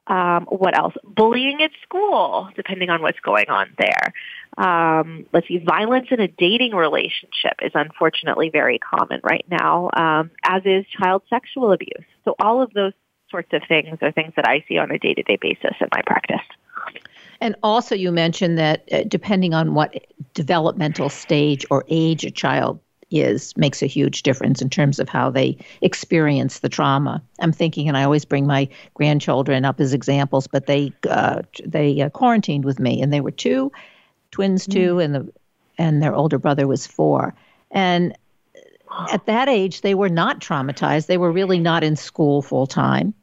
Um, 0.07 0.45
what 0.49 0.77
else? 0.77 0.93
Bullying 1.03 1.63
at 1.63 1.71
school, 1.81 2.49
depending 2.55 2.89
on 2.89 3.01
what's 3.01 3.19
going 3.21 3.49
on 3.49 3.73
there. 3.77 4.13
Um, 4.57 5.25
let's 5.33 5.47
see, 5.47 5.57
violence 5.57 6.07
in 6.11 6.19
a 6.19 6.27
dating 6.27 6.73
relationship 6.73 7.53
is 7.61 7.71
unfortunately 7.73 8.49
very 8.49 8.79
common 8.79 9.19
right 9.23 9.45
now, 9.49 9.89
um, 9.93 10.31
as 10.43 10.61
is 10.65 10.85
child 10.87 11.23
sexual 11.29 11.71
abuse. 11.71 12.05
So 12.23 12.35
all 12.39 12.61
of 12.61 12.71
those 12.73 12.93
sorts 13.31 13.49
of 13.53 13.63
things 13.67 13.97
are 14.01 14.11
things 14.11 14.33
that 14.35 14.47
I 14.47 14.63
see 14.67 14.77
on 14.77 14.91
a 14.91 14.99
day-to-day 14.99 15.37
basis 15.41 15.75
in 15.81 15.87
my 15.91 16.01
practice. 16.05 16.45
And 17.41 17.55
also, 17.63 17.95
you 17.95 18.11
mentioned 18.11 18.57
that 18.57 18.87
uh, 18.91 19.03
depending 19.07 19.53
on 19.53 19.73
what 19.73 20.05
developmental 20.33 21.09
stage 21.09 21.65
or 21.69 21.83
age 21.89 22.23
a 22.23 22.31
child 22.31 22.79
is 23.11 23.55
makes 23.55 23.81
a 23.81 23.87
huge 23.87 24.23
difference 24.23 24.61
in 24.61 24.69
terms 24.69 24.99
of 24.99 25.09
how 25.09 25.29
they 25.29 25.57
experience 25.81 26.59
the 26.59 26.69
trauma. 26.69 27.21
I'm 27.39 27.51
thinking, 27.51 27.87
and 27.87 27.97
I 27.97 28.03
always 28.03 28.25
bring 28.25 28.47
my 28.47 28.67
grandchildren 28.93 29.65
up 29.65 29.79
as 29.79 29.93
examples, 29.93 30.47
but 30.47 30.65
they 30.65 30.91
uh, 31.09 31.43
they 31.63 32.01
uh, 32.01 32.09
quarantined 32.09 32.65
with 32.65 32.79
me, 32.79 33.01
and 33.01 33.13
they 33.13 33.21
were 33.21 33.31
two, 33.31 33.71
twins 34.31 34.65
two, 34.65 34.95
mm. 34.95 35.03
and 35.03 35.15
the 35.15 35.33
and 35.77 36.01
their 36.01 36.15
older 36.15 36.37
brother 36.37 36.67
was 36.67 36.87
four, 36.87 37.35
and 37.71 38.17
at 39.11 39.25
that 39.25 39.49
age 39.49 39.81
they 39.81 39.95
were 39.95 40.09
not 40.09 40.39
traumatized. 40.39 41.07
They 41.07 41.17
were 41.17 41.31
really 41.31 41.59
not 41.59 41.83
in 41.83 41.95
school 41.95 42.41
full 42.41 42.67
time. 42.67 43.13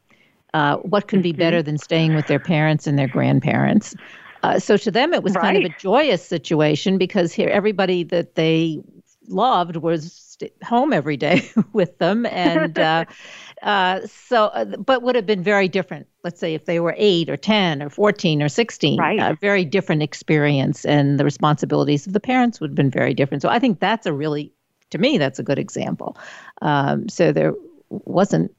Uh, 0.53 0.77
what 0.77 1.07
could 1.07 1.23
be 1.23 1.31
mm-hmm. 1.31 1.39
better 1.39 1.63
than 1.63 1.77
staying 1.77 2.13
with 2.13 2.27
their 2.27 2.39
parents 2.39 2.85
and 2.85 2.97
their 2.97 3.07
grandparents? 3.07 3.95
Uh, 4.43 4.59
so 4.59 4.77
to 4.77 4.91
them, 4.91 5.13
it 5.13 5.23
was 5.23 5.33
right. 5.35 5.41
kind 5.41 5.57
of 5.57 5.71
a 5.71 5.75
joyous 5.79 6.23
situation 6.23 6.97
because 6.97 7.31
here 7.31 7.49
everybody 7.49 8.03
that 8.03 8.35
they 8.35 8.83
loved 9.27 9.77
was 9.77 10.37
home 10.63 10.93
every 10.93 11.17
day 11.17 11.49
with 11.73 11.97
them, 11.99 12.25
and 12.25 12.77
uh, 12.77 13.05
uh, 13.63 14.01
so, 14.07 14.45
uh, 14.45 14.65
but 14.77 15.01
would 15.01 15.15
have 15.15 15.25
been 15.25 15.43
very 15.43 15.67
different. 15.67 16.07
Let's 16.23 16.39
say 16.39 16.53
if 16.53 16.65
they 16.65 16.79
were 16.79 16.95
eight 16.97 17.29
or 17.29 17.37
ten 17.37 17.81
or 17.81 17.89
fourteen 17.89 18.41
or 18.41 18.49
sixteen, 18.49 18.99
right? 18.99 19.19
A 19.19 19.37
very 19.39 19.65
different 19.65 20.03
experience, 20.03 20.85
and 20.85 21.19
the 21.19 21.25
responsibilities 21.25 22.07
of 22.07 22.13
the 22.13 22.19
parents 22.19 22.59
would 22.59 22.71
have 22.71 22.75
been 22.75 22.91
very 22.91 23.13
different. 23.13 23.41
So 23.41 23.49
I 23.49 23.59
think 23.59 23.79
that's 23.79 24.05
a 24.05 24.13
really, 24.13 24.51
to 24.91 24.97
me, 24.97 25.17
that's 25.17 25.39
a 25.39 25.43
good 25.43 25.59
example. 25.59 26.17
Um, 26.61 27.09
so 27.09 27.31
there 27.31 27.53
wasn't, 27.89 28.53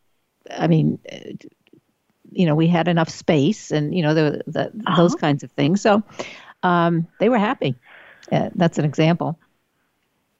I 0.51 0.67
mean 0.67 0.99
you 2.35 2.47
know, 2.47 2.55
we 2.55 2.67
had 2.67 2.89
enough 2.89 3.09
space 3.09 3.71
and, 3.71 3.95
you 3.95 4.03
know, 4.03 4.13
the, 4.13 4.43
the, 4.47 4.67
uh-huh. 4.67 4.97
those 4.97 5.15
kinds 5.15 5.43
of 5.43 5.53
things. 5.53 5.81
So 5.81 6.03
um, 6.63 7.07
they 7.21 7.29
were 7.29 7.39
happy. 7.39 7.77
Uh, 8.33 8.51
that's 8.55 8.79
an 8.79 8.85
example. 8.85 9.39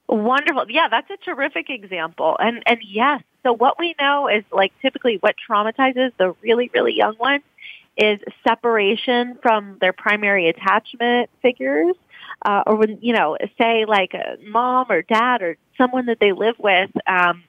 Wonderful. 0.07 0.65
Yeah, 0.69 0.87
that's 0.89 1.09
a 1.09 1.17
terrific 1.17 1.69
example. 1.69 2.37
And 2.39 2.61
and 2.67 2.79
yes, 2.87 3.23
so 3.43 3.53
what 3.53 3.79
we 3.79 3.95
know 3.99 4.27
is 4.27 4.43
like 4.51 4.71
typically 4.81 5.17
what 5.19 5.35
traumatizes 5.49 6.11
the 6.17 6.35
really 6.41 6.69
really 6.73 6.95
young 6.95 7.17
ones 7.17 7.43
is 7.97 8.19
separation 8.47 9.37
from 9.41 9.77
their 9.81 9.93
primary 9.93 10.49
attachment 10.49 11.29
figures. 11.41 11.95
Uh, 12.45 12.63
or 12.67 12.75
when 12.75 12.99
you 13.01 13.13
know, 13.13 13.37
say 13.57 13.85
like 13.87 14.13
a 14.13 14.37
mom 14.47 14.87
or 14.89 15.01
dad 15.01 15.41
or 15.41 15.57
someone 15.77 16.05
that 16.05 16.19
they 16.19 16.33
live 16.33 16.55
with 16.59 16.91
um, 17.07 17.43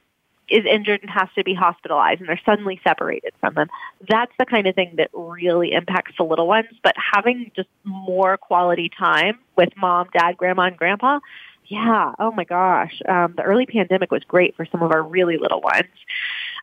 is 0.48 0.64
injured 0.64 1.02
and 1.02 1.10
has 1.10 1.28
to 1.36 1.44
be 1.44 1.54
hospitalized 1.54 2.20
and 2.20 2.28
they're 2.28 2.40
suddenly 2.46 2.80
separated 2.86 3.32
from 3.40 3.54
them. 3.54 3.68
That's 4.08 4.32
the 4.38 4.46
kind 4.46 4.66
of 4.66 4.74
thing 4.74 4.94
that 4.96 5.10
really 5.12 5.72
impacts 5.72 6.12
the 6.16 6.24
little 6.24 6.46
ones. 6.46 6.68
But 6.82 6.94
having 7.14 7.50
just 7.56 7.68
more 7.84 8.36
quality 8.36 8.90
time 8.96 9.40
with 9.56 9.70
mom, 9.76 10.08
dad, 10.16 10.36
grandma, 10.36 10.62
and 10.62 10.76
grandpa, 10.76 11.20
yeah, 11.68 12.12
oh 12.18 12.32
my 12.32 12.44
gosh. 12.44 13.00
Um, 13.08 13.34
the 13.36 13.42
early 13.42 13.66
pandemic 13.66 14.10
was 14.10 14.22
great 14.24 14.56
for 14.56 14.66
some 14.66 14.82
of 14.82 14.92
our 14.92 15.02
really 15.02 15.36
little 15.38 15.60
ones. 15.60 15.88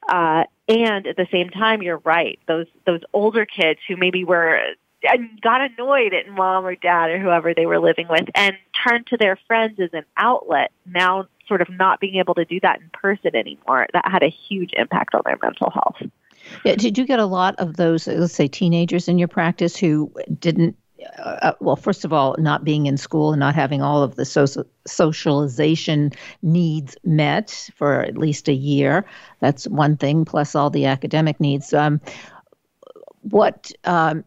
Uh, 0.07 0.43
and 0.67 1.07
at 1.07 1.17
the 1.17 1.27
same 1.31 1.50
time, 1.50 1.81
you're 1.81 2.01
right. 2.03 2.39
Those 2.48 2.67
those 2.86 3.01
older 3.13 3.45
kids 3.45 3.79
who 3.88 3.98
maybe 3.98 4.24
were 4.24 4.60
and 5.03 5.41
got 5.41 5.62
annoyed 5.62 6.13
at 6.13 6.27
mom 6.29 6.65
or 6.65 6.75
dad 6.75 7.10
or 7.10 7.19
whoever 7.19 7.53
they 7.53 7.65
were 7.65 7.79
living 7.79 8.07
with 8.10 8.27
and 8.36 8.55
turned 8.88 9.05
to 9.07 9.17
their 9.17 9.38
friends 9.48 9.79
as 9.79 9.89
an 9.93 10.05
outlet 10.17 10.72
now 10.86 11.27
sort 11.48 11.62
of 11.62 11.69
not 11.69 12.00
being 12.00 12.15
able 12.15 12.33
to 12.33 12.45
do 12.45 12.60
that 12.62 12.79
in 12.79 12.89
person 12.93 13.36
anymore 13.36 13.86
that 13.91 14.10
had 14.10 14.24
a 14.24 14.29
huge 14.29 14.72
impact 14.77 15.13
on 15.13 15.22
their 15.25 15.38
mental 15.41 15.69
health 15.69 15.98
yeah, 16.65 16.75
did 16.75 16.98
you 16.98 17.05
get 17.05 17.19
a 17.19 17.25
lot 17.25 17.55
of 17.57 17.75
those 17.75 18.07
let's 18.07 18.33
say 18.33 18.48
teenagers 18.48 19.07
in 19.07 19.17
your 19.17 19.27
practice 19.27 19.75
who 19.75 20.12
didn't 20.39 20.77
uh, 21.17 21.38
uh 21.41 21.53
well, 21.60 21.75
first 21.75 22.05
of 22.05 22.13
all, 22.13 22.36
not 22.39 22.63
being 22.63 22.86
in 22.86 22.98
school 22.98 23.31
and 23.31 23.39
not 23.39 23.55
having 23.55 23.81
all 23.81 24.03
of 24.03 24.15
the 24.15 24.25
social 24.25 24.65
socialization 24.86 26.12
needs 26.41 26.98
met 27.03 27.69
for 27.75 28.01
at 28.01 28.17
least 28.17 28.48
a 28.48 28.53
year. 28.53 29.05
That's 29.39 29.67
one 29.67 29.98
thing, 29.98 30.25
plus 30.25 30.55
all 30.55 30.69
the 30.69 30.86
academic 30.86 31.39
needs. 31.39 31.74
Um, 31.74 32.01
what 33.22 33.72
um, 33.86 34.24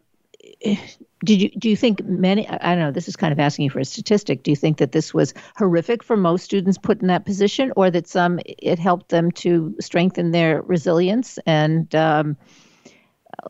did 1.23 1.41
you 1.41 1.49
do 1.49 1.69
you 1.69 1.75
think 1.75 2.03
many 2.05 2.47
i 2.47 2.75
don't 2.75 2.79
know 2.79 2.91
this 2.91 3.07
is 3.07 3.15
kind 3.15 3.31
of 3.31 3.39
asking 3.39 3.63
you 3.63 3.69
for 3.69 3.79
a 3.79 3.85
statistic 3.85 4.43
do 4.43 4.51
you 4.51 4.55
think 4.55 4.77
that 4.77 4.91
this 4.91 5.13
was 5.13 5.33
horrific 5.55 6.03
for 6.03 6.15
most 6.15 6.43
students 6.43 6.77
put 6.77 7.01
in 7.01 7.07
that 7.07 7.25
position 7.25 7.71
or 7.75 7.89
that 7.89 8.07
some 8.07 8.39
it 8.45 8.77
helped 8.77 9.09
them 9.09 9.31
to 9.31 9.75
strengthen 9.79 10.31
their 10.31 10.61
resilience 10.63 11.39
and 11.45 11.93
um, 11.95 12.37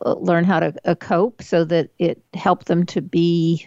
learn 0.04 0.44
how 0.44 0.60
to 0.60 0.74
uh, 0.84 0.94
cope 0.94 1.42
so 1.42 1.64
that 1.64 1.90
it 1.98 2.22
helped 2.34 2.66
them 2.66 2.84
to 2.86 3.00
be 3.00 3.66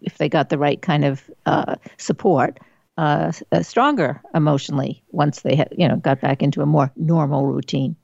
if 0.00 0.18
they 0.18 0.28
got 0.28 0.48
the 0.48 0.58
right 0.58 0.82
kind 0.82 1.04
of 1.04 1.30
uh, 1.46 1.76
support 1.96 2.58
uh, 2.98 3.32
stronger 3.62 4.20
emotionally 4.34 5.02
once 5.10 5.42
they 5.42 5.54
had 5.54 5.72
you 5.76 5.88
know 5.88 5.96
got 5.96 6.20
back 6.20 6.42
into 6.42 6.62
a 6.62 6.66
more 6.66 6.90
normal 6.96 7.46
routine 7.46 7.96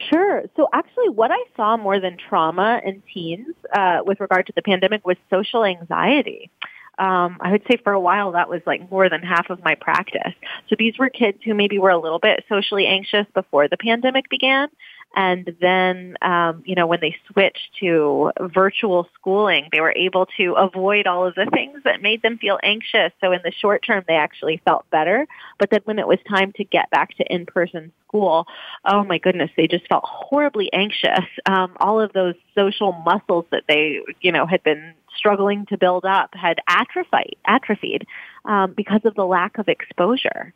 Sure. 0.00 0.44
So 0.56 0.68
actually, 0.72 1.08
what 1.08 1.30
I 1.30 1.42
saw 1.56 1.76
more 1.76 1.98
than 1.98 2.16
trauma 2.16 2.80
in 2.84 3.02
teens 3.12 3.54
uh, 3.72 3.98
with 4.04 4.20
regard 4.20 4.46
to 4.46 4.52
the 4.54 4.62
pandemic 4.62 5.04
was 5.04 5.16
social 5.28 5.64
anxiety. 5.64 6.50
Um, 6.98 7.38
I 7.40 7.52
would 7.52 7.62
say 7.70 7.76
for 7.82 7.92
a 7.92 8.00
while 8.00 8.32
that 8.32 8.48
was 8.48 8.60
like 8.66 8.90
more 8.90 9.08
than 9.08 9.22
half 9.22 9.50
of 9.50 9.62
my 9.62 9.76
practice. 9.76 10.34
So 10.68 10.76
these 10.78 10.98
were 10.98 11.08
kids 11.08 11.38
who 11.44 11.54
maybe 11.54 11.78
were 11.78 11.90
a 11.90 11.98
little 11.98 12.18
bit 12.18 12.44
socially 12.48 12.86
anxious 12.86 13.26
before 13.34 13.68
the 13.68 13.76
pandemic 13.76 14.28
began, 14.28 14.68
and 15.16 15.56
then, 15.60 16.16
um, 16.22 16.62
you 16.64 16.74
know, 16.74 16.86
when 16.86 17.00
they 17.00 17.16
switched 17.32 17.76
to 17.80 18.30
virtual 18.40 19.08
schooling, 19.14 19.68
they 19.72 19.80
were 19.80 19.94
able 19.96 20.26
to 20.36 20.52
avoid 20.52 21.06
all 21.06 21.26
of 21.26 21.34
the 21.34 21.46
things 21.52 21.80
that 21.84 22.02
made 22.02 22.22
them 22.22 22.38
feel 22.38 22.58
anxious. 22.62 23.12
So 23.20 23.32
in 23.32 23.40
the 23.42 23.52
short 23.52 23.82
term, 23.84 24.04
they 24.06 24.14
actually 24.14 24.60
felt 24.64 24.88
better. 24.90 25.26
But 25.58 25.70
then 25.70 25.80
when 25.84 25.98
it 25.98 26.06
was 26.06 26.18
time 26.28 26.52
to 26.52 26.64
get 26.64 26.90
back 26.90 27.16
to 27.16 27.24
in-person 27.24 27.92
school, 28.06 28.46
oh 28.84 29.02
my 29.02 29.18
goodness, 29.18 29.50
they 29.56 29.66
just 29.66 29.88
felt 29.88 30.04
horribly 30.04 30.72
anxious. 30.72 31.26
Um, 31.46 31.76
all 31.80 32.00
of 32.00 32.12
those 32.12 32.34
social 32.54 32.92
muscles 32.92 33.46
that 33.50 33.64
they, 33.66 34.00
you 34.20 34.30
know, 34.30 34.46
had 34.46 34.62
been 34.62 34.94
struggling 35.16 35.66
to 35.66 35.78
build 35.78 36.04
up 36.04 36.34
had 36.34 36.58
atrophied, 36.68 37.36
atrophied 37.46 38.06
um, 38.44 38.74
because 38.76 39.00
of 39.04 39.14
the 39.14 39.24
lack 39.24 39.58
of 39.58 39.68
exposure. 39.68 40.52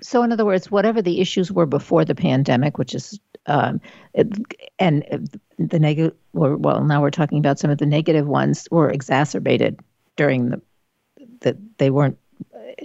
So, 0.00 0.22
in 0.22 0.32
other 0.32 0.44
words, 0.44 0.70
whatever 0.70 1.02
the 1.02 1.20
issues 1.20 1.50
were 1.50 1.66
before 1.66 2.04
the 2.04 2.14
pandemic, 2.14 2.78
which 2.78 2.94
is, 2.94 3.18
um, 3.46 3.80
and 4.78 5.28
the 5.58 5.78
negative, 5.78 6.14
well, 6.32 6.84
now 6.84 7.02
we're 7.02 7.10
talking 7.10 7.38
about 7.38 7.58
some 7.58 7.70
of 7.70 7.78
the 7.78 7.86
negative 7.86 8.26
ones, 8.26 8.68
were 8.70 8.90
exacerbated 8.90 9.80
during 10.16 10.50
the, 10.50 10.60
that 11.40 11.56
they 11.78 11.90
weren't 11.90 12.18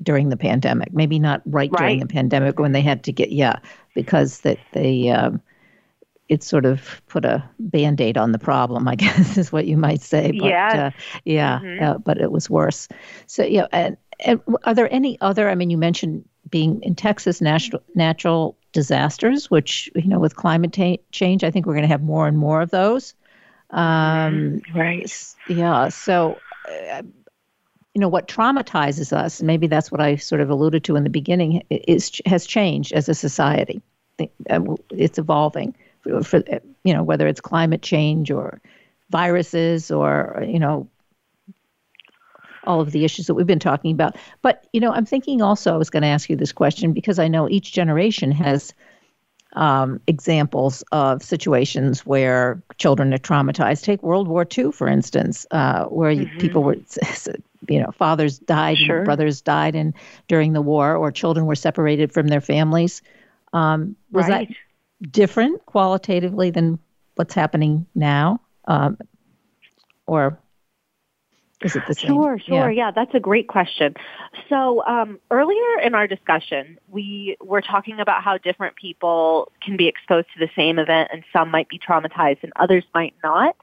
during 0.01 0.29
the 0.29 0.37
pandemic. 0.37 0.93
Maybe 0.93 1.19
not 1.19 1.41
right, 1.45 1.69
right, 1.71 1.79
during 1.79 1.99
the 1.99 2.07
pandemic 2.07 2.59
when 2.59 2.71
they 2.71 2.81
had 2.81 3.03
to 3.03 3.11
get, 3.11 3.31
yeah, 3.31 3.59
because 3.93 4.41
that 4.41 4.57
they, 4.71 5.09
um, 5.09 5.41
it 6.29 6.41
sort 6.41 6.65
of 6.65 7.01
put 7.07 7.25
a 7.25 7.47
band 7.59 8.01
aid 8.01 8.17
on 8.17 8.31
the 8.31 8.39
problem, 8.39 8.87
I 8.87 8.95
guess 9.03 9.37
is 9.37 9.51
what 9.51 9.67
you 9.67 9.77
might 9.77 10.01
say. 10.01 10.31
But, 10.31 10.49
yeah. 10.49 10.87
Uh, 10.87 10.99
yeah. 11.25 11.59
Mm-hmm. 11.59 11.83
Uh, 11.83 11.97
but 11.99 12.17
it 12.17 12.31
was 12.31 12.49
worse. 12.49 12.87
So, 13.27 13.43
yeah. 13.43 13.67
And, 13.71 13.97
and 14.19 14.41
are 14.63 14.73
there 14.73 14.91
any 14.91 15.19
other, 15.21 15.49
I 15.49 15.55
mean, 15.55 15.69
you 15.69 15.77
mentioned 15.77 16.27
being 16.53 16.83
in 16.83 16.93
Texas, 16.93 17.41
natural 17.41 17.81
natural 17.95 18.55
disasters, 18.73 19.49
which 19.49 19.89
you 19.95 20.07
know 20.07 20.19
with 20.19 20.35
climate 20.35 20.71
ta- 20.71 21.01
change, 21.11 21.43
I 21.43 21.49
think 21.49 21.65
we're 21.65 21.73
going 21.73 21.89
to 21.89 21.95
have 21.95 22.03
more 22.03 22.27
and 22.27 22.37
more 22.37 22.61
of 22.61 22.69
those. 22.69 23.15
Um, 23.71 24.61
right. 24.75 25.11
Yeah. 25.49 25.89
So, 25.89 26.37
uh, 26.69 27.01
you 27.95 28.01
know, 28.01 28.07
what 28.07 28.27
traumatizes 28.27 29.11
us, 29.11 29.41
maybe 29.41 29.65
that's 29.65 29.91
what 29.91 29.99
I 29.99 30.15
sort 30.15 30.41
of 30.41 30.51
alluded 30.51 30.83
to 30.83 30.95
in 30.95 31.03
the 31.03 31.09
beginning, 31.09 31.63
is 31.71 32.21
has 32.27 32.45
changed 32.45 32.93
as 32.93 33.09
a 33.09 33.15
society. 33.15 33.81
Uh, 34.47 34.75
it's 34.91 35.17
evolving 35.17 35.73
for, 36.01 36.23
for 36.23 36.43
you 36.83 36.93
know 36.93 37.01
whether 37.01 37.27
it's 37.27 37.41
climate 37.41 37.81
change 37.81 38.29
or 38.29 38.61
viruses 39.09 39.89
or 39.89 40.43
you 40.47 40.59
know 40.59 40.87
all 42.65 42.81
of 42.81 42.91
the 42.91 43.05
issues 43.05 43.27
that 43.27 43.33
we've 43.33 43.47
been 43.47 43.59
talking 43.59 43.91
about. 43.91 44.15
But, 44.41 44.67
you 44.73 44.79
know, 44.79 44.91
I'm 44.91 45.05
thinking 45.05 45.41
also, 45.41 45.73
I 45.73 45.77
was 45.77 45.89
going 45.89 46.03
to 46.03 46.09
ask 46.09 46.29
you 46.29 46.35
this 46.35 46.51
question 46.51 46.93
because 46.93 47.19
I 47.19 47.27
know 47.27 47.49
each 47.49 47.71
generation 47.71 48.31
has 48.31 48.73
um, 49.53 50.01
examples 50.07 50.83
of 50.91 51.23
situations 51.23 52.05
where 52.05 52.61
children 52.77 53.13
are 53.13 53.19
traumatized. 53.19 53.83
Take 53.83 54.01
World 54.01 54.27
War 54.27 54.47
II, 54.57 54.71
for 54.71 54.87
instance, 54.87 55.45
uh, 55.51 55.85
where 55.85 56.13
mm-hmm. 56.13 56.37
people 56.39 56.63
were, 56.63 56.77
you 57.67 57.79
know, 57.79 57.91
fathers 57.91 58.39
died, 58.39 58.77
sure. 58.77 59.03
brothers 59.03 59.41
died 59.41 59.75
in, 59.75 59.93
during 60.27 60.53
the 60.53 60.61
war, 60.61 60.95
or 60.95 61.11
children 61.11 61.45
were 61.45 61.55
separated 61.55 62.11
from 62.11 62.27
their 62.27 62.41
families. 62.41 63.01
Um, 63.53 63.95
was 64.11 64.27
right. 64.27 64.49
that 64.49 65.11
different 65.11 65.63
qualitatively 65.67 66.49
than 66.49 66.79
what's 67.15 67.35
happening 67.35 67.85
now? 67.93 68.39
Um, 68.65 68.97
or 70.07 70.39
is 71.63 71.75
it 71.75 71.83
the 71.87 71.93
same? 71.93 72.09
Sure, 72.09 72.39
sure. 72.39 72.71
Yeah, 72.71 72.87
yeah 72.87 72.91
that's 72.91 73.13
a 73.13 73.19
great 73.19 73.47
question. 73.47 73.95
So 74.49 74.83
um, 74.85 75.19
earlier 75.31 75.79
in 75.83 75.95
our 75.95 76.07
discussion, 76.07 76.77
we 76.89 77.37
were 77.41 77.61
talking 77.61 77.99
about 77.99 78.23
how 78.23 78.37
different 78.37 78.75
people 78.75 79.51
can 79.61 79.77
be 79.77 79.87
exposed 79.87 80.27
to 80.33 80.39
the 80.39 80.49
same 80.55 80.79
event, 80.79 81.09
and 81.11 81.23
some 81.31 81.49
might 81.51 81.69
be 81.69 81.79
traumatized 81.79 82.39
and 82.43 82.51
others 82.55 82.83
might 82.93 83.13
not. 83.23 83.55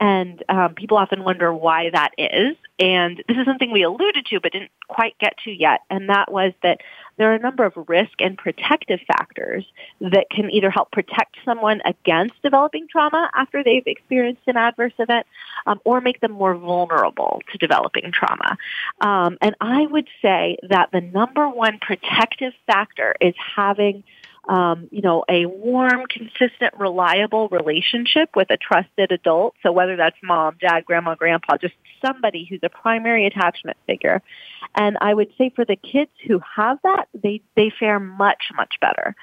And 0.00 0.42
um, 0.48 0.74
people 0.74 0.96
often 0.96 1.24
wonder 1.24 1.54
why 1.54 1.90
that 1.90 2.10
is. 2.18 2.56
And 2.78 3.22
this 3.28 3.36
is 3.36 3.46
something 3.46 3.70
we 3.70 3.84
alluded 3.84 4.26
to 4.26 4.40
but 4.40 4.52
didn't 4.52 4.72
quite 4.88 5.16
get 5.18 5.38
to 5.44 5.50
yet. 5.50 5.80
And 5.88 6.10
that 6.10 6.30
was 6.30 6.52
that 6.62 6.80
there 7.16 7.30
are 7.30 7.34
a 7.34 7.38
number 7.38 7.64
of 7.64 7.72
risk 7.88 8.20
and 8.20 8.36
protective 8.36 9.00
factors 9.06 9.64
that 10.00 10.28
can 10.30 10.50
either 10.50 10.70
help 10.70 10.90
protect 10.90 11.36
someone 11.44 11.80
against 11.84 12.40
developing 12.42 12.88
trauma 12.88 13.30
after 13.34 13.62
they've 13.62 13.86
experienced 13.86 14.42
an 14.46 14.56
adverse 14.56 14.92
event 14.98 15.26
um, 15.66 15.80
or 15.84 16.00
make 16.00 16.20
them 16.20 16.32
more 16.32 16.54
vulnerable 16.54 17.40
to 17.52 17.58
developing 17.58 18.10
trauma. 18.12 18.56
Um, 19.00 19.38
and 19.40 19.54
I 19.60 19.86
would 19.86 20.08
say 20.22 20.58
that 20.68 20.90
the 20.92 21.00
number 21.00 21.48
one 21.48 21.78
protective 21.80 22.52
factor 22.66 23.14
is 23.20 23.34
having 23.56 24.04
um, 24.48 24.88
you 24.90 25.00
know, 25.00 25.24
a 25.28 25.46
warm, 25.46 26.06
consistent, 26.08 26.74
reliable 26.78 27.48
relationship 27.48 28.30
with 28.36 28.50
a 28.50 28.56
trusted 28.56 29.10
adult. 29.10 29.54
So 29.62 29.72
whether 29.72 29.96
that's 29.96 30.16
mom, 30.22 30.56
dad, 30.60 30.84
grandma, 30.84 31.14
grandpa, 31.14 31.56
just 31.56 31.74
somebody 32.04 32.44
who's 32.44 32.60
a 32.62 32.68
primary 32.68 33.26
attachment 33.26 33.76
figure. 33.86 34.22
And 34.74 34.98
I 35.00 35.14
would 35.14 35.32
say 35.38 35.50
for 35.54 35.64
the 35.64 35.76
kids 35.76 36.10
who 36.26 36.40
have 36.56 36.78
that, 36.84 37.08
they, 37.14 37.40
they 37.56 37.70
fare 37.70 38.00
much, 38.00 38.44
much 38.54 38.74
better. 38.80 39.14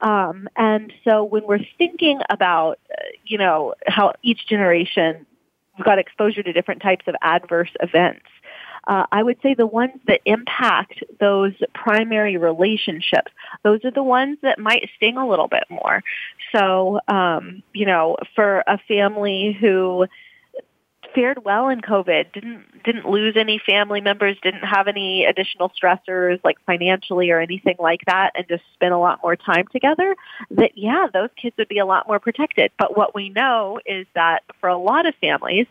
Um, 0.00 0.48
and 0.56 0.92
so 1.04 1.24
when 1.24 1.46
we're 1.46 1.64
thinking 1.78 2.20
about, 2.28 2.78
uh, 2.90 3.02
you 3.24 3.38
know, 3.38 3.74
how 3.86 4.12
each 4.22 4.46
generation 4.46 5.24
got 5.82 5.98
exposure 5.98 6.42
to 6.42 6.52
different 6.52 6.82
types 6.82 7.04
of 7.06 7.14
adverse 7.22 7.70
events, 7.80 8.26
uh, 8.86 9.06
I 9.10 9.22
would 9.22 9.38
say 9.42 9.54
the 9.54 9.66
ones 9.66 9.94
that 10.06 10.20
impact 10.24 11.02
those 11.18 11.52
primary 11.74 12.36
relationships, 12.36 13.32
those 13.62 13.84
are 13.84 13.90
the 13.90 14.02
ones 14.02 14.38
that 14.42 14.58
might 14.58 14.88
sting 14.96 15.16
a 15.16 15.28
little 15.28 15.48
bit 15.48 15.64
more. 15.68 16.02
So, 16.54 17.00
um, 17.08 17.62
you 17.72 17.86
know, 17.86 18.16
for 18.34 18.62
a 18.66 18.78
family 18.86 19.56
who 19.60 20.06
fared 21.14 21.44
well 21.44 21.68
in 21.68 21.80
COVID, 21.80 22.32
didn't 22.32 22.82
didn't 22.84 23.08
lose 23.08 23.36
any 23.36 23.58
family 23.58 24.00
members, 24.00 24.36
didn't 24.42 24.64
have 24.64 24.86
any 24.86 25.24
additional 25.24 25.70
stressors 25.70 26.38
like 26.44 26.56
financially 26.66 27.30
or 27.30 27.40
anything 27.40 27.76
like 27.78 28.02
that, 28.06 28.32
and 28.36 28.46
just 28.48 28.62
spent 28.74 28.92
a 28.92 28.98
lot 28.98 29.20
more 29.22 29.34
time 29.34 29.66
together, 29.72 30.14
that 30.50 30.72
yeah, 30.76 31.06
those 31.12 31.30
kids 31.40 31.56
would 31.56 31.68
be 31.68 31.78
a 31.78 31.86
lot 31.86 32.06
more 32.06 32.20
protected. 32.20 32.70
But 32.78 32.96
what 32.96 33.14
we 33.14 33.30
know 33.30 33.80
is 33.84 34.06
that 34.14 34.44
for 34.60 34.68
a 34.68 34.78
lot 34.78 35.06
of 35.06 35.14
families, 35.16 35.66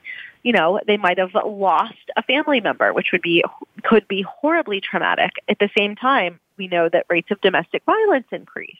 you 0.45 0.51
know, 0.51 0.79
they 0.85 0.95
might 0.95 1.17
have 1.17 1.33
lost 1.33 2.11
a 2.15 2.21
family 2.21 2.61
member, 2.61 2.93
which 2.93 3.11
would 3.11 3.23
be, 3.23 3.43
could 3.83 4.07
be 4.07 4.21
horribly 4.21 4.79
traumatic. 4.79 5.31
At 5.49 5.57
the 5.57 5.71
same 5.75 5.95
time, 5.95 6.39
we 6.55 6.67
know 6.67 6.87
that 6.87 7.07
rates 7.09 7.31
of 7.31 7.41
domestic 7.41 7.83
violence 7.83 8.27
increased 8.31 8.77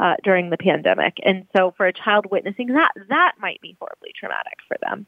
uh, 0.00 0.14
during 0.24 0.48
the 0.48 0.56
pandemic. 0.56 1.18
And 1.22 1.46
so 1.54 1.74
for 1.76 1.84
a 1.84 1.92
child 1.92 2.24
witnessing 2.30 2.68
that, 2.68 2.92
that 3.10 3.32
might 3.38 3.60
be 3.60 3.76
horribly 3.78 4.12
traumatic 4.18 4.56
for 4.66 4.78
them. 4.80 5.06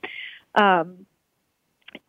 Um, 0.54 1.06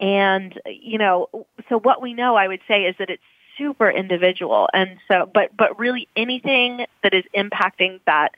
and, 0.02 0.60
you 0.66 0.98
know, 0.98 1.30
so 1.70 1.80
what 1.80 2.02
we 2.02 2.14
know, 2.14 2.36
I 2.36 2.50
would 2.50 2.62
say, 2.68 2.84
is 2.84 2.96
that 3.00 3.10
it's 3.10 3.24
super 3.58 3.90
individual. 3.90 4.68
And 4.74 4.98
so, 5.08 5.32
but, 5.34 5.56
but 5.56 5.80
really 5.80 6.10
anything 6.18 6.86
that 7.04 7.14
is 7.14 7.24
impacting 7.34 8.02
that 8.06 8.34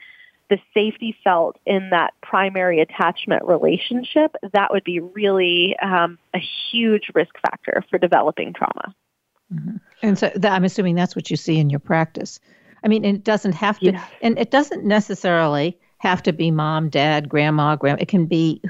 the 0.50 0.58
safety 0.74 1.16
felt 1.24 1.56
in 1.64 1.90
that 1.90 2.12
primary 2.22 2.80
attachment 2.80 3.44
relationship, 3.44 4.34
that 4.52 4.70
would 4.72 4.84
be 4.84 5.00
really 5.00 5.76
um, 5.80 6.18
a 6.34 6.40
huge 6.70 7.10
risk 7.14 7.34
factor 7.40 7.82
for 7.88 7.98
developing 7.98 8.52
trauma. 8.52 8.94
Mm-hmm. 9.54 9.76
And 10.02 10.18
so 10.18 10.30
that, 10.34 10.52
I'm 10.52 10.64
assuming 10.64 10.96
that's 10.96 11.16
what 11.16 11.30
you 11.30 11.36
see 11.36 11.58
in 11.58 11.70
your 11.70 11.80
practice. 11.80 12.40
I 12.84 12.88
mean, 12.88 13.04
it 13.04 13.24
doesn't 13.24 13.52
have 13.52 13.78
to, 13.78 13.92
yeah. 13.92 14.04
and 14.22 14.38
it 14.38 14.50
doesn't 14.50 14.84
necessarily 14.84 15.78
have 15.98 16.22
to 16.24 16.32
be 16.32 16.50
mom, 16.50 16.88
dad, 16.88 17.28
grandma, 17.28 17.76
grandma. 17.76 17.98
It 18.00 18.08
can 18.08 18.26
be, 18.26 18.60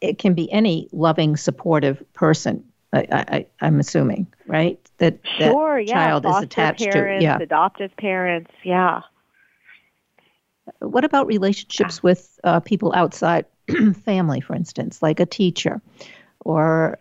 it 0.00 0.18
can 0.18 0.34
be 0.34 0.50
any 0.52 0.88
loving, 0.92 1.36
supportive 1.36 2.02
person. 2.12 2.64
I, 2.92 3.46
I, 3.60 3.66
am 3.66 3.78
assuming, 3.78 4.26
right? 4.48 4.78
That 4.98 5.20
sure, 5.38 5.76
that 5.76 5.88
yeah. 5.88 5.94
child 5.94 6.24
Foster 6.24 6.38
is 6.38 6.44
attached 6.44 6.90
parents, 6.90 7.20
to, 7.20 7.24
yeah. 7.24 7.38
adoptive 7.40 7.96
parents, 7.96 8.50
yeah. 8.64 9.02
What 10.78 11.04
about 11.04 11.26
relationships 11.26 12.02
with 12.02 12.38
uh, 12.44 12.60
people 12.60 12.92
outside 12.94 13.44
family, 14.04 14.40
for 14.40 14.54
instance, 14.54 15.02
like 15.02 15.20
a 15.20 15.26
teacher 15.26 15.80
or 16.40 16.98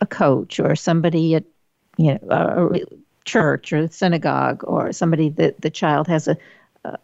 a 0.00 0.06
coach 0.06 0.60
or 0.60 0.74
somebody 0.76 1.34
at 1.34 1.44
you 1.96 2.18
know 2.22 2.70
a 2.72 2.80
church 3.24 3.72
or 3.72 3.88
synagogue 3.88 4.62
or 4.64 4.92
somebody 4.92 5.28
that 5.30 5.60
the 5.60 5.70
child 5.70 6.06
has 6.06 6.28
a 6.28 6.36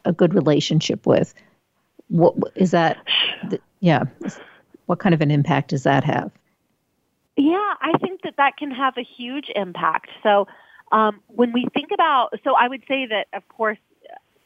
a 0.04 0.12
good 0.12 0.34
relationship 0.34 1.06
with? 1.06 1.34
What 2.08 2.34
is 2.54 2.70
that? 2.72 2.98
Yeah, 3.80 4.04
what 4.86 4.98
kind 4.98 5.14
of 5.14 5.20
an 5.20 5.30
impact 5.30 5.68
does 5.68 5.82
that 5.82 6.04
have? 6.04 6.30
Yeah, 7.36 7.74
I 7.82 7.92
think 8.00 8.22
that 8.22 8.38
that 8.38 8.56
can 8.56 8.70
have 8.70 8.96
a 8.96 9.02
huge 9.02 9.50
impact. 9.54 10.08
So 10.22 10.46
um, 10.90 11.20
when 11.26 11.52
we 11.52 11.66
think 11.74 11.90
about, 11.92 12.30
so 12.44 12.54
I 12.54 12.66
would 12.66 12.82
say 12.88 13.04
that, 13.04 13.26
of 13.34 13.46
course, 13.48 13.76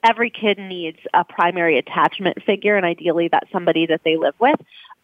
every 0.04 0.30
kid 0.30 0.58
needs 0.58 0.98
a 1.12 1.24
primary 1.24 1.78
attachment 1.78 2.42
figure, 2.44 2.76
and 2.76 2.86
ideally 2.86 3.28
that's 3.28 3.50
somebody 3.50 3.86
that 3.86 4.02
they 4.04 4.16
live 4.16 4.34
with. 4.38 4.60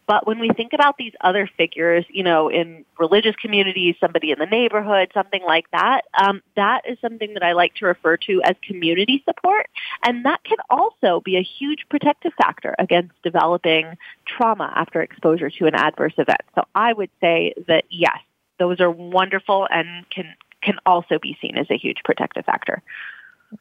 But 0.07 0.27
when 0.27 0.39
we 0.39 0.49
think 0.49 0.73
about 0.73 0.97
these 0.97 1.13
other 1.21 1.49
figures, 1.57 2.05
you 2.09 2.23
know, 2.23 2.49
in 2.49 2.85
religious 2.99 3.35
communities, 3.37 3.95
somebody 3.99 4.31
in 4.31 4.37
the 4.37 4.45
neighborhood, 4.45 5.09
something 5.13 5.41
like 5.43 5.69
that, 5.71 6.01
um, 6.19 6.43
that 6.55 6.81
is 6.87 6.99
something 7.01 7.33
that 7.33 7.43
I 7.43 7.53
like 7.53 7.73
to 7.75 7.87
refer 7.87 8.17
to 8.17 8.41
as 8.43 8.55
community 8.61 9.23
support. 9.25 9.67
And 10.05 10.25
that 10.25 10.43
can 10.43 10.57
also 10.69 11.21
be 11.21 11.37
a 11.37 11.41
huge 11.41 11.85
protective 11.89 12.33
factor 12.35 12.75
against 12.77 13.13
developing 13.23 13.97
trauma 14.27 14.71
after 14.75 15.01
exposure 15.01 15.49
to 15.49 15.65
an 15.65 15.73
adverse 15.73 16.13
event. 16.17 16.41
So 16.53 16.65
I 16.75 16.93
would 16.93 17.09
say 17.19 17.55
that 17.67 17.85
yes, 17.89 18.19
those 18.59 18.79
are 18.79 18.91
wonderful 18.91 19.67
and 19.71 20.07
can, 20.11 20.35
can 20.61 20.77
also 20.85 21.17
be 21.19 21.35
seen 21.41 21.57
as 21.57 21.67
a 21.71 21.77
huge 21.77 21.97
protective 22.05 22.45
factor. 22.45 22.83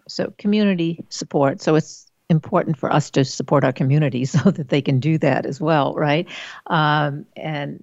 So 0.08 0.32
community 0.38 1.04
support. 1.08 1.60
So 1.60 1.74
it's 1.74 2.06
important 2.30 2.78
for 2.78 2.92
us 2.92 3.10
to 3.10 3.24
support 3.24 3.64
our 3.64 3.72
community 3.72 4.24
so 4.36 4.50
that 4.50 4.68
they 4.68 4.82
can 4.82 5.00
do 5.00 5.18
that 5.18 5.46
as 5.46 5.60
well, 5.60 5.94
right? 5.94 6.26
Um, 6.66 7.26
and 7.36 7.82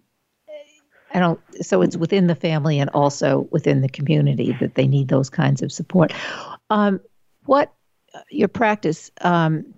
I 1.14 1.20
don't. 1.20 1.40
So 1.62 1.82
it's 1.82 1.98
within 1.98 2.28
the 2.28 2.36
family 2.36 2.80
and 2.80 2.90
also 2.92 3.48
within 3.52 3.82
the 3.82 3.90
community 3.90 4.56
that 4.60 4.76
they 4.76 4.88
need 4.88 5.10
those 5.10 5.30
kinds 5.30 5.62
of 5.62 5.72
support. 5.72 6.14
Um, 6.70 7.02
what 7.46 7.74
your 8.30 8.48
practice? 8.48 9.12
Um, 9.22 9.74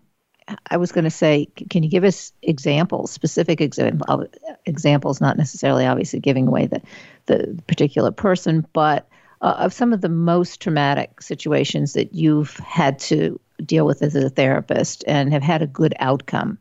I 0.69 0.77
was 0.77 0.91
going 0.91 1.05
to 1.05 1.09
say, 1.09 1.47
can 1.69 1.83
you 1.83 1.89
give 1.89 2.03
us 2.03 2.33
examples, 2.41 3.11
specific 3.11 3.61
example, 3.61 4.27
examples, 4.65 5.21
not 5.21 5.37
necessarily 5.37 5.85
obviously 5.85 6.19
giving 6.19 6.47
away 6.47 6.67
the 6.67 6.81
the 7.25 7.59
particular 7.67 8.11
person, 8.11 8.67
but 8.73 9.07
uh, 9.43 9.57
of 9.59 9.73
some 9.73 9.93
of 9.93 10.01
the 10.01 10.09
most 10.09 10.61
traumatic 10.61 11.21
situations 11.21 11.93
that 11.93 12.13
you've 12.13 12.55
had 12.57 12.97
to 12.97 13.39
deal 13.63 13.85
with 13.85 14.01
as 14.01 14.15
a 14.15 14.29
therapist 14.29 15.03
and 15.05 15.31
have 15.31 15.43
had 15.43 15.61
a 15.61 15.67
good 15.67 15.93
outcome 15.99 16.57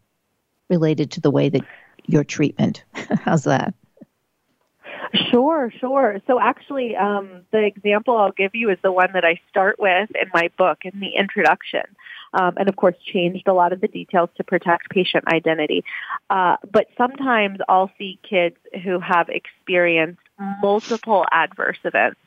related 0.68 1.11
to 1.12 1.21
the 1.21 1.31
way 1.31 1.49
that 1.49 1.62
your 2.07 2.25
treatment. 2.25 2.85
How's 3.25 3.45
that? 3.45 3.73
Sure, 5.31 5.73
sure. 5.79 6.21
So 6.27 6.40
actually, 6.40 6.97
um, 6.97 7.42
the 7.53 7.64
example 7.64 8.16
I'll 8.16 8.33
give 8.33 8.55
you 8.55 8.71
is 8.71 8.79
the 8.83 8.92
one 8.92 9.11
that 9.12 9.25
I 9.25 9.40
start 9.49 9.77
with 9.79 10.11
in 10.11 10.29
my 10.35 10.51
book 10.59 10.79
in 10.85 10.99
the 11.01 11.11
introduction. 11.16 11.83
Um, 12.35 12.55
and 12.57 12.66
of 12.66 12.77
course 12.77 12.95
changed 13.05 13.47
a 13.47 13.53
lot 13.53 13.75
of 13.75 13.83
the 13.83 13.88
details 13.88 14.31
to 14.38 14.45
protect 14.45 14.88
patient 14.88 15.25
identity. 15.31 15.85
Uh, 16.31 16.57
but 16.71 16.87
sometimes 16.97 17.59
I'll 17.68 17.90
see 17.99 18.18
kids 18.29 18.57
who 18.83 18.99
have 19.01 19.29
experienced 19.29 20.21
multiple 20.62 21.27
adverse 21.31 21.79
events 21.85 22.18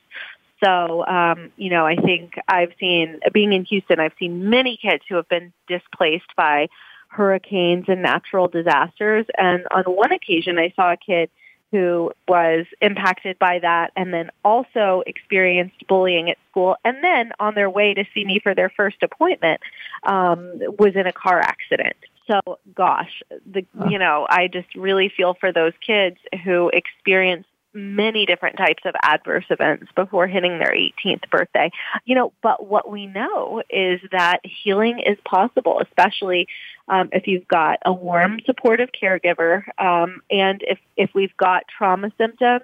so, 0.64 1.06
um, 1.06 1.52
you 1.58 1.70
know, 1.70 1.86
I 1.86 1.96
think 1.96 2.36
I've 2.48 2.72
seen, 2.80 3.20
being 3.34 3.54
in 3.54 3.66
Houston, 3.66 4.00
I've 4.00 4.14
seen 4.20 4.50
many 4.50 4.78
kids 4.82 5.04
who 5.08 5.16
have 5.16 5.28
been 5.28 5.52
displaced 5.68 6.36
by 6.38 6.70
hurricanes 7.10 7.86
and 7.88 8.02
natural 8.02 8.48
disasters. 8.48 9.26
And 9.38 9.66
on 9.72 9.84
one 9.84 10.12
occasion, 10.12 10.58
I 10.58 10.74
saw 10.76 10.94
a 10.94 10.98
kid 10.98 11.30
who 11.72 12.12
was 12.28 12.66
impacted 12.80 13.38
by 13.40 13.60
that 13.60 13.92
and 13.96 14.14
then 14.14 14.30
also 14.46 15.04
experienced 15.08 15.76
bullying 15.88 16.30
at 16.30 16.38
school 16.50 16.78
and 16.86 17.04
then 17.04 17.32
on 17.40 17.56
their 17.56 17.70
way 17.70 17.94
to 17.94 18.06
see 18.14 18.24
me 18.24 18.40
for 18.42 18.56
their 18.56 18.70
first 18.70 18.98
appointment 19.02 19.60
um, 20.04 20.52
was 20.80 20.96
in 20.96 21.08
a 21.08 21.12
car 21.12 21.40
accident 21.40 21.98
so 22.28 22.60
gosh 22.74 23.22
the 23.52 23.66
you 23.90 24.00
know 24.00 24.26
i 24.30 24.48
just 24.48 24.74
really 24.76 25.12
feel 25.16 25.34
for 25.34 25.52
those 25.52 25.74
kids 25.86 26.18
who 26.44 26.70
experience 26.70 27.46
many 27.76 28.26
different 28.26 28.58
types 28.58 28.84
of 28.86 28.96
adverse 29.04 29.46
events 29.50 29.88
before 29.96 30.28
hitting 30.28 30.58
their 30.58 30.74
18th 30.74 31.30
birthday. 31.30 31.70
You 32.06 32.16
know, 32.16 32.34
but 32.42 32.66
what 32.66 32.90
we 32.90 33.06
know 33.06 33.62
is 33.70 34.00
that 34.12 34.40
healing 34.44 35.00
is 35.06 35.18
possible, 35.26 35.82
especially 35.82 36.48
um, 36.88 37.10
if 37.12 37.28
you've 37.28 37.48
got 37.48 37.80
a 37.86 37.92
warm, 37.92 38.40
supportive 38.46 38.90
caregiver, 38.92 39.64
um, 39.78 40.22
and 40.32 40.62
if 40.64 40.80
if 40.96 41.10
we've 41.14 41.36
got 41.38 41.64
trauma 41.78 42.12
symptoms, 42.18 42.64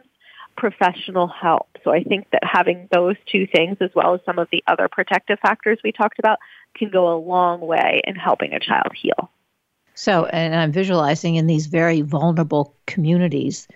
professional 0.58 1.28
help. 1.28 1.68
So 1.84 1.92
I 1.92 2.04
think 2.04 2.30
that 2.32 2.44
having 2.44 2.88
those 2.92 3.16
two 3.32 3.48
things, 3.48 3.78
as 3.82 3.90
well 3.96 4.14
as 4.14 4.22
some 4.26 4.40
of 4.40 4.48
the 4.52 4.64
other 4.68 4.88
protective 4.90 5.40
factors 5.40 5.80
we 5.84 5.92
talked 5.92 6.20
about, 6.20 6.40
can 6.76 6.90
go 6.90 7.14
a 7.14 7.18
long 7.18 7.62
way 7.62 8.02
in 8.06 8.16
helping 8.16 8.54
a 8.54 8.60
child 8.60 8.92
heal. 8.96 9.32
So, 9.94 10.26
and 10.26 10.56
I'm 10.56 10.72
visualizing 10.72 11.36
in 11.36 11.48
these 11.48 11.68
very 11.68 12.02
vulnerable 12.02 12.76
communities 12.86 13.68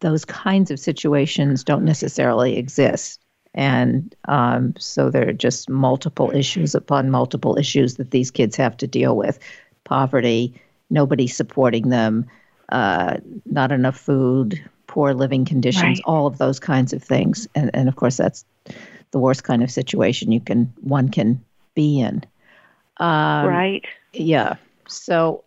those 0.00 0.24
kinds 0.24 0.70
of 0.70 0.78
situations 0.78 1.64
don't 1.64 1.84
necessarily 1.84 2.56
exist. 2.56 3.20
And 3.54 4.14
um, 4.28 4.74
so 4.78 5.10
there 5.10 5.28
are 5.28 5.32
just 5.32 5.70
multiple 5.70 6.30
issues 6.34 6.74
upon 6.74 7.10
multiple 7.10 7.58
issues 7.58 7.94
that 7.94 8.10
these 8.10 8.30
kids 8.30 8.56
have 8.56 8.76
to 8.78 8.86
deal 8.86 9.16
with 9.16 9.38
poverty, 9.84 10.60
nobody 10.90 11.26
supporting 11.26 11.88
them, 11.88 12.26
uh, 12.68 13.16
not 13.46 13.72
enough 13.72 13.98
food, 13.98 14.62
poor 14.86 15.14
living 15.14 15.44
conditions, 15.44 15.84
right. 15.84 16.02
all 16.04 16.26
of 16.26 16.38
those 16.38 16.60
kinds 16.60 16.92
of 16.92 17.02
things. 17.02 17.48
And, 17.54 17.70
and 17.72 17.88
of 17.88 17.96
course, 17.96 18.18
that's 18.18 18.44
the 19.12 19.18
worst 19.18 19.44
kind 19.44 19.62
of 19.62 19.70
situation 19.70 20.32
you 20.32 20.40
can 20.40 20.72
one 20.80 21.08
can 21.08 21.42
be 21.74 22.00
in. 22.00 22.24
Um, 22.98 23.46
right. 23.46 23.84
Yeah. 24.12 24.56
So, 24.88 25.44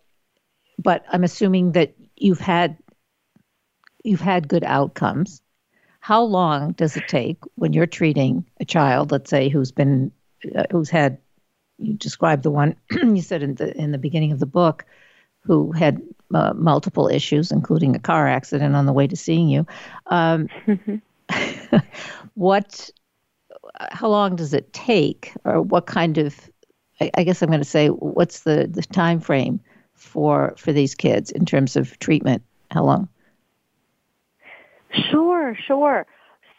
but 0.78 1.04
I'm 1.12 1.24
assuming 1.24 1.72
that 1.72 1.94
you've 2.16 2.40
had 2.40 2.76
you've 4.04 4.20
had 4.20 4.48
good 4.48 4.64
outcomes. 4.64 5.42
How 6.00 6.22
long 6.22 6.72
does 6.72 6.96
it 6.96 7.08
take 7.08 7.38
when 7.56 7.72
you're 7.72 7.86
treating 7.86 8.44
a 8.58 8.64
child, 8.64 9.12
let's 9.12 9.30
say, 9.30 9.48
who's 9.48 9.72
been 9.72 10.12
uh, 10.56 10.64
who's 10.70 10.88
had 10.88 11.18
you 11.78 11.94
described 11.94 12.42
the 12.42 12.50
one 12.50 12.76
you 12.90 13.20
said 13.20 13.42
in 13.42 13.54
the 13.54 13.76
in 13.76 13.92
the 13.92 13.98
beginning 13.98 14.32
of 14.32 14.38
the 14.38 14.46
book 14.46 14.86
who 15.40 15.72
had 15.72 16.02
uh, 16.34 16.52
multiple 16.54 17.08
issues, 17.08 17.50
including 17.50 17.96
a 17.96 17.98
car 17.98 18.28
accident 18.28 18.76
on 18.76 18.86
the 18.86 18.92
way 18.92 19.06
to 19.06 19.16
seeing 19.16 19.48
you. 19.48 19.66
Um, 20.06 20.48
what? 22.34 22.90
How 23.90 24.08
long 24.08 24.36
does 24.36 24.52
it 24.52 24.72
take, 24.72 25.32
or 25.44 25.60
what 25.62 25.86
kind 25.86 26.18
of? 26.18 26.38
I, 27.00 27.10
I 27.14 27.24
guess 27.24 27.42
I'm 27.42 27.48
going 27.48 27.60
to 27.60 27.64
say, 27.64 27.88
what's 27.88 28.40
the 28.40 28.68
the 28.70 28.82
time 28.82 29.20
frame 29.20 29.60
for 29.94 30.54
for 30.56 30.72
these 30.72 30.94
kids 30.94 31.30
in 31.30 31.44
terms 31.46 31.76
of 31.76 31.98
treatment? 31.98 32.42
How 32.70 32.84
long? 32.84 33.08
Sure, 35.10 35.56
sure. 35.66 36.06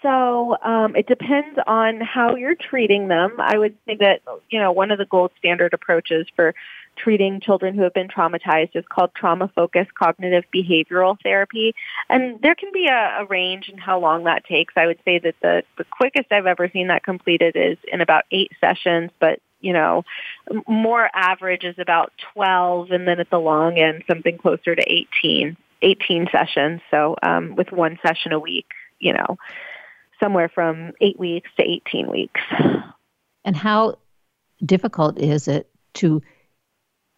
So 0.01 0.57
um, 0.63 0.95
it 0.95 1.05
depends 1.07 1.59
on 1.67 2.01
how 2.01 2.35
you're 2.35 2.55
treating 2.55 3.07
them. 3.07 3.35
I 3.39 3.57
would 3.57 3.77
say 3.85 3.97
that 3.99 4.21
you 4.49 4.59
know 4.59 4.71
one 4.71 4.89
of 4.89 4.97
the 4.97 5.05
gold 5.05 5.31
standard 5.37 5.73
approaches 5.73 6.25
for 6.35 6.55
treating 6.97 7.39
children 7.39 7.75
who 7.75 7.83
have 7.83 7.93
been 7.93 8.07
traumatized 8.07 8.75
is 8.75 8.83
called 8.89 9.11
trauma 9.15 9.49
focused 9.55 9.93
cognitive 9.93 10.43
behavioral 10.53 11.17
therapy, 11.21 11.75
and 12.09 12.41
there 12.41 12.55
can 12.55 12.71
be 12.73 12.87
a, 12.87 13.21
a 13.21 13.25
range 13.25 13.69
in 13.69 13.77
how 13.77 13.99
long 13.99 14.23
that 14.23 14.45
takes. 14.45 14.73
I 14.75 14.87
would 14.87 14.99
say 15.05 15.19
that 15.19 15.35
the 15.41 15.63
the 15.77 15.85
quickest 15.85 16.31
I've 16.31 16.47
ever 16.47 16.67
seen 16.69 16.87
that 16.87 17.03
completed 17.03 17.55
is 17.55 17.77
in 17.91 18.01
about 18.01 18.23
eight 18.31 18.51
sessions, 18.59 19.11
but 19.19 19.39
you 19.59 19.73
know, 19.73 20.03
more 20.67 21.07
average 21.13 21.63
is 21.63 21.75
about 21.77 22.11
12 22.33 22.89
and 22.89 23.07
then 23.07 23.19
at 23.19 23.29
the 23.29 23.39
long 23.39 23.77
end 23.77 24.03
something 24.09 24.39
closer 24.39 24.75
to 24.75 24.83
18, 24.91 25.55
18 25.81 26.27
sessions. 26.31 26.81
So 26.91 27.15
um, 27.21 27.55
with 27.55 27.71
one 27.71 27.97
session 28.05 28.31
a 28.31 28.39
week, 28.39 28.67
you 28.99 29.13
know 29.13 29.37
somewhere 30.21 30.49
from 30.49 30.91
eight 31.01 31.19
weeks 31.19 31.49
to 31.57 31.63
18 31.63 32.09
weeks. 32.09 32.41
And 33.43 33.55
how 33.55 33.97
difficult 34.63 35.19
is 35.19 35.47
it 35.47 35.69
to 35.95 36.21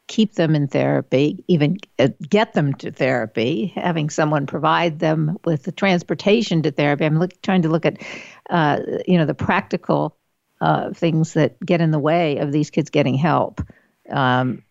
keep 0.07 0.33
them 0.33 0.55
in 0.55 0.67
therapy, 0.67 1.43
even 1.47 1.77
uh, 1.99 2.09
get 2.27 2.53
them 2.53 2.73
to 2.75 2.91
therapy, 2.91 3.73
having 3.75 4.09
someone 4.09 4.45
provide 4.45 4.99
them 4.99 5.37
with 5.45 5.63
the 5.63 5.71
transportation 5.71 6.61
to 6.63 6.71
therapy? 6.71 7.05
I'm 7.05 7.19
look, 7.19 7.39
trying 7.41 7.63
to 7.63 7.69
look 7.69 7.85
at, 7.85 8.01
uh, 8.49 8.79
you 9.05 9.17
know, 9.17 9.25
the 9.25 9.33
practical 9.33 10.17
uh, 10.61 10.93
things 10.93 11.33
that 11.33 11.59
get 11.59 11.81
in 11.81 11.91
the 11.91 11.99
way 11.99 12.37
of 12.37 12.51
these 12.51 12.69
kids 12.69 12.89
getting 12.89 13.15
help. 13.15 13.61
Um, 14.09 14.63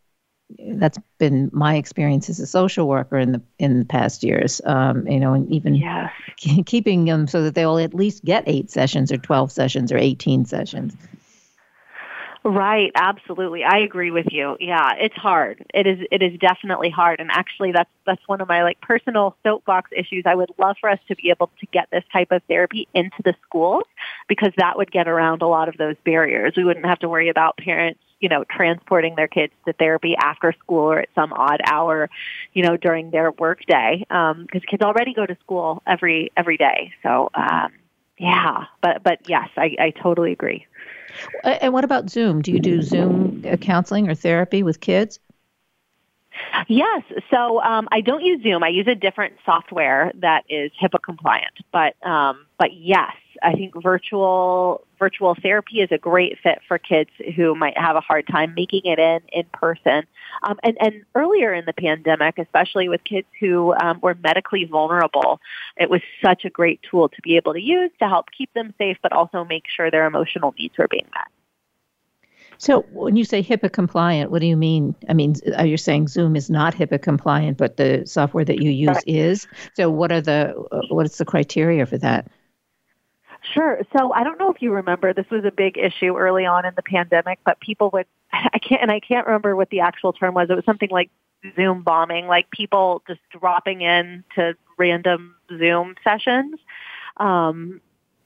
that's 0.74 0.98
been 1.18 1.50
my 1.52 1.76
experience 1.76 2.28
as 2.28 2.40
a 2.40 2.46
social 2.46 2.88
worker 2.88 3.18
in 3.18 3.32
the 3.32 3.42
in 3.58 3.78
the 3.78 3.84
past 3.84 4.22
years. 4.22 4.60
Um, 4.64 5.06
you 5.06 5.20
know, 5.20 5.32
and 5.32 5.50
even 5.50 5.74
yes. 5.74 6.12
keeping 6.66 7.04
them 7.04 7.26
so 7.26 7.42
that 7.42 7.54
they 7.54 7.66
will 7.66 7.78
at 7.78 7.94
least 7.94 8.24
get 8.24 8.44
eight 8.46 8.70
sessions 8.70 9.12
or 9.12 9.18
twelve 9.18 9.52
sessions 9.52 9.92
or 9.92 9.98
eighteen 9.98 10.44
sessions. 10.44 10.94
Right, 12.44 12.90
absolutely. 12.96 13.62
I 13.62 13.78
agree 13.78 14.10
with 14.10 14.26
you. 14.32 14.56
Yeah, 14.58 14.94
it's 14.98 15.14
hard. 15.14 15.64
It 15.72 15.86
is 15.86 16.00
it 16.10 16.22
is 16.22 16.38
definitely 16.40 16.90
hard 16.90 17.20
and 17.20 17.30
actually 17.30 17.70
that's 17.70 17.90
that's 18.04 18.26
one 18.26 18.40
of 18.40 18.48
my 18.48 18.64
like 18.64 18.80
personal 18.80 19.36
soapbox 19.44 19.90
issues. 19.96 20.24
I 20.26 20.34
would 20.34 20.50
love 20.58 20.76
for 20.80 20.90
us 20.90 20.98
to 21.06 21.14
be 21.14 21.30
able 21.30 21.50
to 21.60 21.66
get 21.66 21.88
this 21.92 22.02
type 22.12 22.32
of 22.32 22.42
therapy 22.48 22.88
into 22.94 23.22
the 23.24 23.34
schools 23.46 23.84
because 24.28 24.52
that 24.56 24.76
would 24.76 24.90
get 24.90 25.06
around 25.06 25.42
a 25.42 25.46
lot 25.46 25.68
of 25.68 25.76
those 25.76 25.94
barriers. 26.04 26.54
We 26.56 26.64
wouldn't 26.64 26.86
have 26.86 26.98
to 27.00 27.08
worry 27.08 27.28
about 27.28 27.58
parents 27.58 28.00
you 28.22 28.28
know, 28.28 28.44
transporting 28.44 29.16
their 29.16 29.28
kids 29.28 29.52
to 29.66 29.72
therapy 29.74 30.14
after 30.16 30.54
school 30.61 30.92
or 30.92 31.00
at 31.00 31.08
some 31.14 31.32
odd 31.32 31.61
hour, 31.66 32.08
you 32.54 32.62
know, 32.62 32.76
during 32.76 33.11
their 33.11 33.32
work 33.32 33.66
day. 33.66 34.06
Um, 34.08 34.46
cause 34.50 34.62
kids 34.66 34.82
already 34.82 35.12
go 35.12 35.26
to 35.26 35.37
school 35.40 35.82
every, 35.87 36.30
every 36.37 36.56
day. 36.56 36.92
So, 37.02 37.28
um, 37.35 37.72
yeah, 38.18 38.66
but, 38.80 39.02
but 39.02 39.28
yes, 39.28 39.48
I, 39.56 39.76
I 39.78 39.90
totally 39.90 40.32
agree. 40.32 40.66
And 41.44 41.72
what 41.74 41.85
about 41.85 42.08
Zoom? 42.08 42.40
Do 42.40 42.52
you 42.52 42.61
do 42.61 42.80
Zoom 42.80 43.42
counseling 43.61 44.08
or 44.08 44.14
therapy 44.14 44.62
with 44.62 44.80
kids? 44.80 45.18
Yes. 46.68 47.02
So 47.30 47.62
um, 47.62 47.88
I 47.92 48.00
don't 48.00 48.22
use 48.22 48.42
Zoom. 48.42 48.62
I 48.62 48.68
use 48.68 48.86
a 48.86 48.94
different 48.94 49.34
software 49.44 50.12
that 50.16 50.44
is 50.48 50.70
HIPAA 50.80 51.02
compliant. 51.02 51.52
But 51.72 51.94
um, 52.06 52.46
but 52.58 52.72
yes, 52.74 53.14
I 53.42 53.52
think 53.54 53.74
virtual 53.82 54.86
virtual 54.98 55.34
therapy 55.34 55.80
is 55.80 55.90
a 55.90 55.98
great 55.98 56.38
fit 56.42 56.60
for 56.68 56.78
kids 56.78 57.10
who 57.36 57.54
might 57.54 57.76
have 57.76 57.96
a 57.96 58.00
hard 58.00 58.26
time 58.26 58.54
making 58.54 58.82
it 58.84 58.98
in 58.98 59.20
in 59.32 59.44
person. 59.52 60.04
Um, 60.42 60.58
and, 60.62 60.76
and 60.80 61.04
earlier 61.14 61.52
in 61.52 61.64
the 61.66 61.72
pandemic, 61.72 62.38
especially 62.38 62.88
with 62.88 63.04
kids 63.04 63.26
who 63.40 63.74
um, 63.74 63.98
were 64.02 64.14
medically 64.14 64.64
vulnerable, 64.64 65.40
it 65.76 65.90
was 65.90 66.00
such 66.22 66.44
a 66.44 66.50
great 66.50 66.80
tool 66.88 67.08
to 67.08 67.22
be 67.22 67.36
able 67.36 67.52
to 67.52 67.60
use 67.60 67.90
to 68.00 68.08
help 68.08 68.30
keep 68.36 68.52
them 68.54 68.74
safe, 68.78 68.96
but 69.02 69.12
also 69.12 69.44
make 69.44 69.64
sure 69.68 69.90
their 69.90 70.06
emotional 70.06 70.54
needs 70.58 70.76
were 70.78 70.88
being 70.88 71.06
met. 71.14 71.28
So 72.62 72.83
when 72.92 73.16
you 73.16 73.25
say 73.25 73.42
HIPAA 73.42 73.72
compliant, 73.72 74.31
what 74.31 74.40
do 74.40 74.46
you 74.46 74.57
mean? 74.57 74.94
I 75.09 75.14
mean, 75.14 75.35
are 75.57 75.66
you 75.66 75.77
saying 75.77 76.07
Zoom 76.07 76.37
is 76.37 76.48
not 76.48 76.77
HIPAA 76.77 77.03
compliant, 77.03 77.59
but 77.59 77.77
the 77.77 78.05
software 78.07 78.44
that 78.44 78.62
you 78.62 78.70
use 78.70 78.98
is? 79.05 79.48
So 79.75 79.90
what 79.90 80.12
are 80.12 80.20
the 80.20 80.55
what 80.88 81.05
is 81.05 81.18
the 81.18 81.25
criteria 81.25 81.87
for 81.87 81.98
that? 81.98 82.31
Sure. 83.53 83.81
So 83.98 84.12
I 84.12 84.22
don't 84.22 84.38
know 84.38 84.53
if 84.53 84.62
you 84.62 84.70
remember, 84.70 85.12
this 85.12 85.29
was 85.29 85.44
a 85.44 85.51
big 85.51 85.77
issue 85.77 86.16
early 86.16 86.46
on 86.46 86.64
in 86.64 86.72
the 86.77 86.83
pandemic, 86.83 87.40
but 87.44 87.59
people 87.59 87.90
would, 87.94 88.07
I 88.33 88.61
can't, 88.61 88.81
and 88.81 88.92
I 88.92 89.01
can't 89.01 89.27
remember 89.27 89.57
what 89.57 89.70
the 89.70 89.81
actual 89.81 90.12
term 90.12 90.35
was. 90.35 90.48
It 90.48 90.55
was 90.55 90.64
something 90.64 90.90
like 90.90 91.11
Zoom 91.57 91.83
bombing, 91.83 92.29
like 92.29 92.48
people 92.53 93.03
just 93.09 93.20
dropping 93.33 93.81
in 93.81 94.22
to 94.37 94.55
random 94.79 95.35
Zoom 95.48 95.96
sessions. 96.05 96.61
Um, 97.16 97.81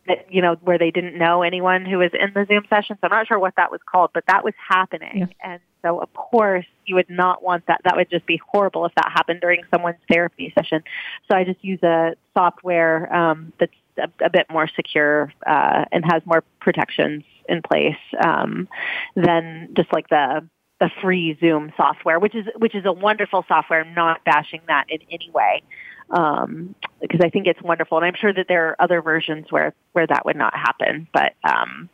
that, 0.09 0.33
you 0.33 0.43
know, 0.43 0.57
where 0.63 0.79
they 0.79 0.91
didn't 0.91 1.17
know 1.17 1.43
anyone 1.43 1.85
who 1.85 1.99
was 1.99 2.11
in 2.13 2.33
the 2.35 2.47
Zoom 2.47 2.65
session. 2.69 2.97
So 3.01 3.09
I'm 3.09 3.11
not 3.11 3.27
sure 3.27 3.39
what 3.39 3.55
that 3.57 3.71
was 3.71 3.81
called, 3.91 4.11
but 4.15 4.25
that 4.27 4.45
was 4.45 4.55
happening. 4.69 5.19
Yeah. 5.19 5.27
And 5.43 5.61
so 5.83 6.01
of 6.01 6.13
course 6.15 6.67
you 6.85 6.95
would 6.95 7.11
not 7.11 7.43
want 7.43 7.67
that. 7.67 7.81
That 7.85 7.97
would 7.97 8.11
just 8.11 8.27
be 8.27 8.41
horrible 8.51 8.85
if 8.87 8.95
that 8.97 9.11
happened 9.13 9.41
during 9.41 9.63
someone's 9.71 9.99
therapy 10.11 10.53
session. 10.59 10.83
So 11.31 11.37
I 11.37 11.45
just 11.45 11.65
use 11.65 11.83
a 11.83 12.15
software 12.35 13.13
um, 13.15 13.53
that's 13.59 13.73
a, 13.99 14.09
a 14.25 14.31
bit 14.31 14.47
more 14.51 14.69
secure 14.69 15.33
uh, 15.47 15.85
and 15.93 16.05
has 16.05 16.23
more 16.27 16.45
protections 16.61 17.25
in 17.49 17.63
place 17.63 17.97
um, 18.25 18.69
than 19.15 19.71
just 19.77 19.93
like 19.93 20.09
the 20.09 20.49
the 20.79 20.91
free 21.01 21.35
Zoom 21.41 21.73
software, 21.75 22.19
which 22.19 22.35
is 22.35 22.45
which 22.59 22.75
is 22.75 22.85
a 22.85 22.93
wonderful 22.93 23.47
software. 23.49 23.81
I'm 23.81 23.95
not 23.95 24.23
bashing 24.25 24.61
that 24.69 24.85
in 24.91 24.99
any 25.11 25.31
way 25.31 25.63
um, 26.11 26.75
because 27.01 27.21
I 27.23 27.31
think 27.31 27.47
it's 27.47 27.61
wonderful, 27.63 27.99
and 27.99 28.07
I'm 28.07 28.15
sure 28.15 28.33
that 28.33 28.47
there 28.49 28.69
are 28.69 28.77
other 28.81 29.03
versions 29.03 29.51
where 29.51 29.75
where 29.93 30.07
that 30.07 30.25
would 30.25 30.37
not 30.37 30.55
happen. 30.55 31.09
But 31.13 31.35
um, 31.45 31.89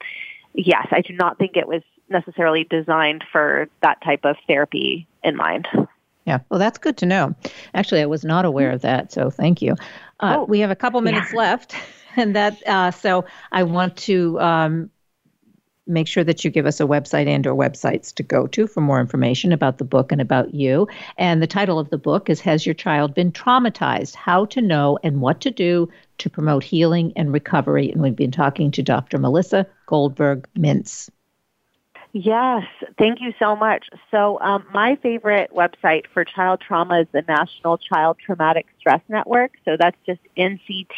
yes, 0.55 0.87
I 0.91 1.01
do 1.01 1.15
not 1.15 1.39
think 1.39 1.57
it 1.57 1.67
was 1.67 1.83
necessarily 2.09 2.65
designed 2.65 3.25
for 3.33 3.69
that 3.83 4.03
type 4.03 4.25
of 4.25 4.37
therapy 4.47 5.07
in 5.23 5.37
mind. 5.37 5.67
Yeah, 6.25 6.39
well, 6.49 6.61
that's 6.61 6.79
good 6.79 6.97
to 6.99 7.07
know. 7.07 7.35
Actually, 7.75 8.03
I 8.03 8.07
was 8.07 8.25
not 8.25 8.45
aware 8.45 8.71
of 8.71 8.83
that, 8.83 9.13
so 9.13 9.31
thank 9.31 9.61
you. 9.61 9.75
Uh, 10.21 10.37
oh, 10.39 10.45
we 10.45 10.61
have 10.61 10.71
a 10.71 10.77
couple 10.77 11.01
minutes 11.01 11.33
yeah. 11.33 11.39
left, 11.39 11.75
and 12.17 12.37
that 12.37 12.67
uh, 12.67 12.91
so 12.91 13.25
I 13.51 13.65
want 13.65 13.97
to 13.99 14.39
um, 14.41 14.91
make 15.93 16.09
sure 16.09 16.25
that 16.25 16.45
you 16.45 16.51
give 16.51 16.67
us 16.67 16.81
a 16.81 16.85
website 16.85 17.27
and 17.27 17.47
or 17.47 17.55
websites 17.55 18.13
to 18.15 18.23
go 18.23 18.47
to 18.49 18.67
for 18.67 18.81
more 18.81 19.01
information 19.01 19.53
about 19.53 19.79
the 19.79 19.85
book 19.85 20.13
and 20.13 20.21
about 20.21 20.55
you. 20.55 20.89
And 21.19 21.43
the 21.43 21.47
title 21.47 21.79
of 21.79 21.91
the 21.91 21.99
book 21.99 22.29
is 22.29 22.41
Has 22.41 22.67
Your 22.67 22.75
Child 22.75 23.15
Been 23.15 23.33
Traumatized? 23.33 24.15
How 24.15 24.45
to 24.47 24.61
Know 24.61 24.99
and 25.03 25.21
What 25.21 25.41
to 25.43 25.51
Do 25.51 25.89
to 26.19 26.31
Promote 26.31 26.65
Healing 26.65 27.13
and 27.17 27.33
Recovery. 27.33 27.91
And 27.91 28.03
we've 28.03 28.17
been 28.17 28.31
talking 28.31 28.71
to 28.73 28.83
Dr. 28.83 29.19
Melissa 29.19 29.67
Goldberg 29.87 30.49
Mintz. 30.57 31.11
Yes, 32.15 32.65
thank 32.99 33.23
you 33.23 33.33
so 33.39 33.57
much. 33.57 33.89
So, 34.11 34.39
um, 34.41 34.67
my 34.75 34.97
favorite 34.97 35.51
website 35.51 36.05
for 36.13 36.27
child 36.27 36.61
trauma 36.61 37.01
is 37.01 37.07
the 37.13 37.23
National 37.27 37.79
Child 37.79 38.19
Traumatic 38.25 38.67
Stress 38.79 39.01
Network. 39.09 39.53
So 39.65 39.79
that's 39.79 39.97
just 40.05 40.21
nctsn.com. 40.37 40.91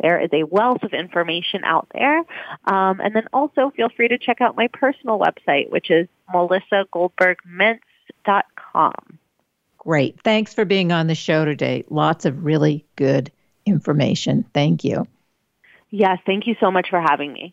There 0.00 0.20
is 0.20 0.30
a 0.32 0.44
wealth 0.44 0.84
of 0.84 0.92
information 0.92 1.64
out 1.64 1.88
there. 1.92 2.18
Um, 2.64 3.00
and 3.00 3.12
then 3.14 3.26
also 3.32 3.72
feel 3.74 3.88
free 3.88 4.06
to 4.06 4.18
check 4.18 4.40
out 4.40 4.56
my 4.56 4.68
personal 4.68 5.18
website, 5.18 5.68
which 5.70 5.90
is 5.90 6.06
melissagoldbergmintz.com. 6.32 9.18
Great. 9.78 10.20
Thanks 10.22 10.54
for 10.54 10.64
being 10.64 10.92
on 10.92 11.08
the 11.08 11.16
show 11.16 11.44
today. 11.44 11.82
Lots 11.90 12.24
of 12.24 12.44
really 12.44 12.86
good 12.94 13.32
information. 13.66 14.44
Thank 14.54 14.84
you. 14.84 15.08
Yes, 15.90 16.20
thank 16.24 16.46
you 16.46 16.54
so 16.60 16.70
much 16.70 16.88
for 16.88 17.00
having 17.00 17.32
me. 17.32 17.52